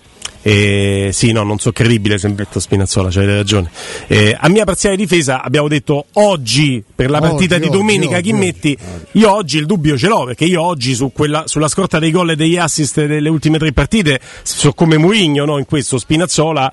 Eh, 0.46 1.08
sì, 1.10 1.32
no, 1.32 1.42
non 1.42 1.58
so 1.58 1.72
credibile, 1.72 2.18
sempre 2.18 2.44
detto 2.44 2.60
Spinazzola, 2.60 3.08
c'hai 3.10 3.24
ragione. 3.24 3.70
Eh, 4.08 4.36
a 4.38 4.46
mia 4.50 4.64
parziale 4.64 4.94
difesa 4.94 5.42
abbiamo 5.42 5.68
detto 5.68 6.04
oggi, 6.12 6.84
per 6.94 7.08
la 7.08 7.18
partita 7.18 7.54
Oggi, 7.56 7.64
di 7.64 7.70
domenica, 7.70 8.18
oggi, 8.18 8.28
chi 8.28 8.34
oggi, 8.34 8.44
metti? 8.44 8.78
Io 9.12 9.32
oggi 9.32 9.56
il 9.56 9.64
dubbio 9.64 9.96
ce 9.96 10.06
l'ho, 10.08 10.24
perché 10.26 10.44
io 10.44 10.60
oggi 10.62 10.94
su 10.94 11.12
quella- 11.12 11.44
sulla 11.46 11.68
scorta 11.68 11.98
dei 11.98 12.10
gol 12.10 12.32
e 12.32 12.36
degli 12.36 12.58
assist 12.58 13.06
delle 13.06 13.30
ultime 13.30 13.56
tre 13.56 13.72
partite, 13.72 14.20
so 14.42 14.74
come 14.74 14.98
Mourinho, 14.98 15.46
no? 15.46 15.56
in 15.56 15.64
questo 15.64 15.96
Spinazzola, 15.98 16.70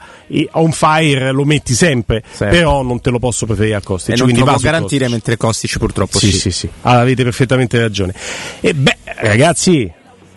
on 0.52 0.72
fire 0.74 1.32
lo 1.32 1.46
metti 1.46 1.74
sempre, 1.74 2.24
Sempre. 2.30 2.58
però 2.58 2.82
non 2.82 3.00
te 3.00 3.10
lo 3.10 3.20
posso 3.20 3.46
preferire 3.46 3.76
a 3.76 3.82
Kostic. 3.82 4.16
E 4.16 4.18
non 4.18 4.26
quindi 4.26 4.42
lo 4.44 4.52
può 4.52 4.60
garantire 4.62 5.06
Kostic. 5.06 5.12
mentre 5.12 5.38
Kostic 5.38 5.78
purtroppo 5.78 6.20
Sì, 6.20 6.32
sì. 6.32 6.40
sì, 6.40 6.52
sì. 6.52 6.70
Ah, 6.82 7.00
avete 7.00 7.24
perfettamente 7.24 7.80
ragione. 7.80 8.14
E 8.60 8.74
beh, 8.74 8.98
ragazzi, 9.22 9.90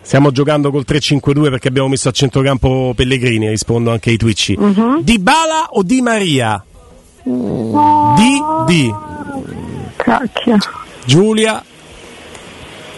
stiamo 0.05 0.31
giocando 0.31 0.69
col 0.69 0.85
3-5-2 0.87 1.49
perché 1.49 1.67
abbiamo 1.67 1.87
messo 1.87 2.07
a 2.07 2.11
centrocampo 2.11 2.93
Pellegrini, 2.95 3.49
rispondo 3.49 3.91
anche 3.91 4.11
ai 4.11 4.17
Twitch. 4.17 4.53
Di 5.01 5.19
Bala 5.19 5.67
o 5.71 5.81
Di 5.83 6.01
Maria? 6.01 6.63
Di 7.23 8.41
Di 8.67 8.93
Cacchio. 9.95 10.57
Giulia, 11.05 11.63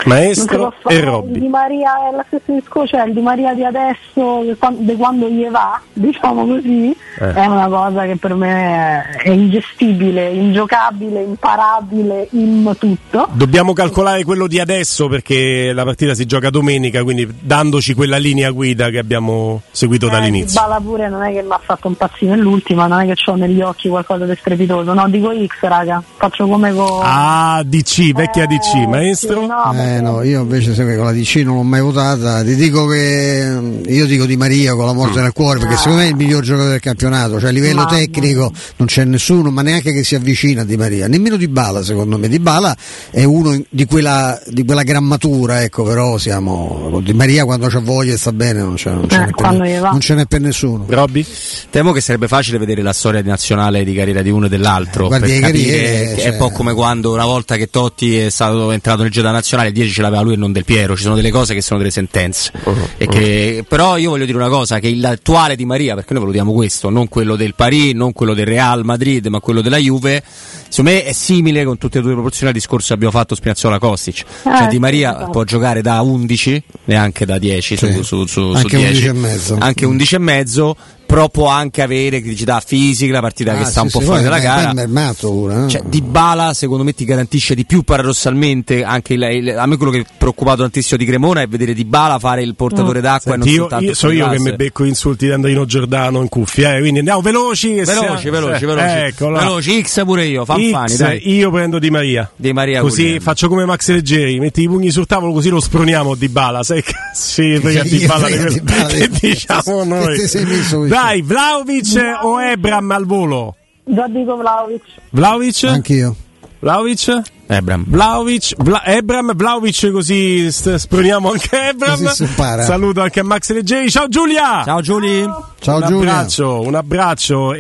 Maestro 0.06 0.74
e 0.88 1.00
Robby. 1.02 1.40
Di 1.40 1.48
Maria 1.48 2.10
è 2.10 2.16
lo 2.16 2.24
stesso 2.28 2.54
discorso, 2.54 2.96
cioè 2.98 3.08
il 3.08 3.14
Di 3.14 3.22
Maria 3.22 3.54
di 3.54 3.64
adesso, 3.64 4.42
di 4.44 4.56
quan- 4.58 4.76
di 4.86 4.96
quando 4.96 5.28
gli 5.30 5.46
va, 5.50 5.80
diciamo 5.94 6.46
così, 6.46 6.96
Eh. 7.20 7.34
è 7.34 7.46
una 7.46 7.68
cosa 7.68 8.04
che 8.06 8.16
per 8.18 8.36
me 8.36 9.10
è 9.24 9.30
ingestibile, 9.30 10.30
ingiocabile, 10.30 11.22
imparabile, 11.24 12.28
in 12.32 12.74
tutto. 12.80 13.28
Dobbiamo 13.32 13.74
calcolare 13.74 14.24
quello 14.24 14.48
di 14.48 14.60
adesso 14.60 15.08
perché 15.08 15.72
la 15.74 15.84
partita 15.84 16.14
si 16.14 16.26
gioca 16.26 16.50
domenica, 16.50 17.04
quindi 17.04 17.28
dandoci 17.40 17.94
quella 17.94 18.18
linea 18.18 18.52
guida 18.52 18.90
che 18.90 18.98
abbiamo 19.00 19.62
seguito 19.72 20.08
Eh, 20.08 20.10
dall'inizio. 20.12 20.62
Bala 20.62 20.80
pure 20.80 21.10
non 21.10 21.24
è 21.24 21.32
che 21.34 21.42
mi 21.42 21.52
ha 21.52 21.60
fatto 21.62 21.88
impazzire 21.88 22.36
nell'ultima, 22.36 22.88
non 22.88 23.00
è 23.02 23.06
che 23.14 23.16
ho 23.30 23.36
negli 23.36 23.62
occhi 23.62 23.90
qualcosa 23.90 24.26
di 24.26 24.36
strepitoso, 24.36 24.94
no, 24.94 25.10
dico 25.10 25.32
X 25.34 25.62
raga, 25.62 26.02
faccio 26.18 26.48
come 26.48 26.72
con... 26.74 27.02
Ah, 27.04 27.62
DC, 27.66 28.14
vecchia 28.14 28.46
DC, 28.46 28.76
Eh, 28.76 28.88
maestro? 28.88 29.42
sì, 29.42 29.48
no, 29.48 29.74
Eh 29.88 30.02
no, 30.02 30.22
io 30.22 30.42
invece 30.42 30.74
con 30.76 31.06
la 31.06 31.14
DC 31.14 31.36
non 31.46 31.56
l'ho 31.56 31.64
mai 31.64 31.80
votata, 31.80 32.44
ti 32.44 32.56
dico 32.56 32.86
che 32.88 33.46
mm, 33.50 33.84
io 33.88 34.06
dico 34.06 34.26
Di 34.26 34.36
Maria 34.36 34.74
con 34.76 34.86
la 34.86 34.92
morte 34.92 35.22
nel 35.22 35.32
cuore 35.32 35.60
perché 35.60 35.78
secondo 35.78 36.00
me 36.00 36.06
è 36.06 36.10
il 36.10 36.16
miglior 36.16 36.44
giocatore 36.44 36.72
del 36.72 36.82
campionato, 36.82 37.40
cioè 37.40 37.50
a 37.50 37.52
livello 37.52 37.84
Mamma 37.84 37.96
tecnico 37.98 38.52
non 38.76 38.88
c'è 38.88 39.06
nessuno, 39.06 39.50
ma 39.50 39.62
neanche 39.62 39.94
che 39.94 40.04
si 40.04 40.16
avvicina 40.16 40.62
a 40.62 40.66
Di 40.66 40.76
Maria, 40.76 41.08
nemmeno 41.08 41.38
Di 41.38 41.48
Bala 41.48 41.84
secondo 41.84 42.18
me, 42.18 42.28
Di 42.28 42.40
Bala 42.40 42.76
è 43.10 43.24
uno 43.24 43.60
di 43.70 43.86
quella, 43.86 44.38
di 44.48 44.66
quella 44.66 44.84
grammatura, 44.84 45.64
ecco 45.64 45.84
però 45.84 46.18
siamo, 46.18 46.90
con 46.92 47.04
Di 47.04 47.14
Maria 47.14 47.46
quando 47.46 47.68
c'ha 47.68 47.80
voglia 47.80 48.14
e 48.14 48.18
sta 48.18 48.34
bene 48.34 48.60
non, 48.60 48.76
c'è, 48.76 48.92
non, 48.92 49.08
ce 49.08 49.16
Eh, 49.16 49.20
n'è 49.26 49.32
per, 49.32 49.82
non 49.92 50.00
ce 50.02 50.14
n'è 50.16 50.26
per 50.26 50.42
nessuno. 50.42 50.86
Robby? 50.88 51.26
Temo 51.70 51.94
che 51.94 52.02
sarebbe 52.02 52.28
facile 52.28 52.58
vedere 52.58 52.82
la 52.82 52.94
storia 52.94 53.22
di 53.22 53.30
nazionale 53.30 53.86
di 53.86 53.94
carriera 53.94 54.22
di 54.22 54.30
uno 54.30 54.48
e 54.48 54.50
dell'altro. 54.50 55.08
Guardi, 55.08 55.32
per 55.32 55.40
capire 55.42 55.78
carriere, 55.78 56.18
cioè- 56.18 56.26
È 56.26 56.30
un 56.32 56.38
po' 56.38 56.50
come 56.50 56.74
quando 56.74 57.14
una 57.14 57.26
volta 57.26 57.56
che 57.56 57.70
Totti 57.70 58.18
è 58.18 58.30
stato 58.30 58.72
entrato 58.72 59.02
nel 59.04 59.12
gioco 59.12 59.28
da 59.28 59.32
nazionale, 59.32 59.72
10 59.78 59.92
ce 59.94 60.02
l'aveva 60.02 60.22
lui 60.22 60.34
e 60.34 60.38
non 60.38 60.52
Del 60.52 60.66
Piero. 60.66 60.96
Ci 60.96 61.04
sono 61.04 61.16
delle 61.16 61.32
cose 61.32 61.54
che 61.54 61.62
sono 61.62 61.78
delle 61.80 61.92
sentenze. 61.92 62.52
E 62.98 63.06
che- 63.08 63.64
però 63.68 63.98
io 63.98 64.10
voglio 64.12 64.26
dire 64.26 64.38
una 64.38 64.50
cosa: 64.50 64.80
che 64.80 64.94
l'attuale 64.96 65.56
di 65.56 65.66
Maria, 65.66 65.94
perché 65.96 66.14
noi 66.14 66.22
valutiamo 66.24 66.52
questo, 66.54 66.90
non 66.90 67.08
quello 67.08 67.36
del 67.36 67.54
Paris, 67.56 67.94
non 67.94 68.14
quello 68.14 68.34
del 68.34 68.46
Real 68.46 68.84
Madrid, 68.84 69.26
ma 69.28 69.40
quello 69.40 69.62
della 69.62 69.78
Juve. 69.78 70.24
Secondo 70.70 70.92
me 70.92 71.04
è 71.04 71.12
simile 71.14 71.64
con 71.64 71.78
tutte 71.78 71.98
e 71.98 72.02
due 72.02 72.10
le 72.10 72.16
proporzioni 72.16 72.48
al 72.50 72.54
discorso 72.54 72.88
che 72.90 72.94
abbiamo 72.94 73.12
fatto 73.14 73.36
Spinazzola 73.36 73.80
Kostic. 73.80 74.26
Cioè 74.44 74.64
Eh, 74.64 74.68
Di 74.68 74.80
Maria 74.80 75.16
esatto. 75.16 75.32
può 75.32 75.44
giocare 75.44 75.82
da 75.82 76.02
11, 76.02 76.62
neanche 76.86 77.26
da 77.26 77.38
10 77.38 77.78
Sì. 77.78 77.86
su, 77.94 78.02
su, 78.04 78.26
su, 78.26 78.52
su 78.52 78.56
Anche 78.56 78.78
10. 78.78 78.90
11 78.92 79.06
e 79.08 79.14
mezzo. 79.14 79.58
Anche 79.60 79.86
11 79.86 80.16
e 80.16 80.20
mezzo, 80.20 80.76
però 81.06 81.30
può 81.30 81.48
anche 81.48 81.82
avere 81.82 82.20
criticità 82.20 82.60
fisica, 82.60 83.14
la 83.14 83.22
partita 83.22 83.54
che 83.56 83.62
Ah, 83.62 83.66
sta 83.66 83.80
sì, 83.80 83.86
un 83.86 83.92
po' 83.92 84.00
sì, 84.00 84.06
fuori 84.06 84.24
dalla 84.24 84.38
è 84.38 84.42
gara. 84.42 84.74
pure, 85.18 85.66
eh. 85.66 85.70
Cioè, 85.70 85.82
Di 85.86 86.02
Bala 86.02 86.54
secondo 86.54 86.84
me 86.84 86.94
ti 86.94 87.06
garantisce 87.06 87.56
di 87.56 87.66
più 87.66 87.84
paradossalmente 87.84 88.84
anche 88.84 89.14
il- 89.14 89.22
il- 89.22 89.58
a 89.58 89.66
me 89.66 89.78
quello 89.78 89.92
che 89.92 90.00
è 90.00 90.06
preoccupato 90.18 90.62
tantissimo 90.64 90.98
di 90.98 91.06
Cremona 91.06 91.42
è 91.42 91.48
vedere 91.48 91.74
Di 91.74 91.86
Bala 91.86 92.20
fare 92.20 92.42
il 92.44 92.56
portatore 92.56 93.00
d'acqua 93.00 93.36
e 93.36 93.38
non 93.38 93.46
Senti, 93.48 93.56
io, 93.56 93.62
soltanto 93.70 93.86
io- 93.86 93.94
so 93.94 94.10
io 94.12 94.30
che 94.30 94.40
mi 94.40 94.54
becco 94.56 94.84
insulti 94.84 95.26
di 95.28 95.32
Andrino 95.32 95.66
Giordano 95.66 96.22
in 96.22 96.28
cuffia, 96.30 96.76
eh, 96.76 96.80
quindi 96.80 97.00
andiamo 97.00 97.22
veloci. 97.22 97.70
Che 97.76 97.84
Veloci, 97.86 97.94
siamo- 97.94 98.32
veloci, 98.32 98.64
eh, 98.64 98.68
veloci. 98.68 98.96
Eccola. 98.98 99.40
Veloci, 99.40 99.82
X 99.84 100.04
pure 100.04 100.26
io, 100.26 100.44
fanfani, 100.64 100.90
X, 100.90 100.98
dai. 100.98 101.36
io 101.36 101.52
prendo 101.52 101.80
Di 101.80 101.90
Maria. 101.90 102.30
Di 102.36 102.54
Maria 102.54 102.82
Così 102.82 103.02
Guglielmo. 103.02 103.20
faccio 103.22 103.48
come 103.50 103.66
Max 103.66 103.90
Leggeri, 103.90 104.40
metti 104.40 104.62
i 104.64 104.68
pugni 104.68 104.92
sul 104.92 105.06
tavolo 105.06 105.32
così 105.34 105.50
lo 105.50 105.60
sproniamo 105.60 106.16
di 106.16 106.30
bala. 106.30 106.64
Sai 106.64 106.84
sì, 107.14 107.58
frega 107.62 107.84
di 107.84 108.06
bala 108.06 108.28
di 108.28 108.34
di 108.38 108.44
quello 108.44 108.62
Bala 108.64 108.88
che 108.88 109.10
di- 109.10 109.20
diciamo 109.20 109.84
noi. 109.84 110.88
Dai, 110.88 111.22
Vlaovic 111.22 112.02
o 112.24 112.42
Ebram 112.42 112.92
al 112.92 113.06
volo? 113.06 113.56
Già 113.86 114.08
dico 114.08 114.36
Vlaovic. 114.36 114.82
Vlaovic? 115.12 115.64
Anch'io. 115.64 116.16
Vlaovic? 116.60 117.22
Ebram. 117.50 117.86
Vlaovic, 117.88 118.56
Vla- 118.58 118.84
Ebram, 118.84 119.34
Vlaovic 119.36 119.90
così 119.92 120.52
st- 120.52 120.74
sproniamo 120.76 121.32
anche 121.32 121.70
Ebram. 121.70 122.04
Saluto 122.08 123.00
anche 123.02 123.22
a 123.22 123.24
Max 123.24 123.52
Leggeri. 123.54 123.90
Ciao 123.90 124.10
Giulia! 124.10 124.64
Ciao 124.66 124.82
Giuli. 124.82 125.22
Ciao 125.60 125.78
un 125.78 125.86
Giulia. 125.88 126.12
abbraccio, 126.12 126.60
un 126.62 126.76
abbraccio. 126.76 127.54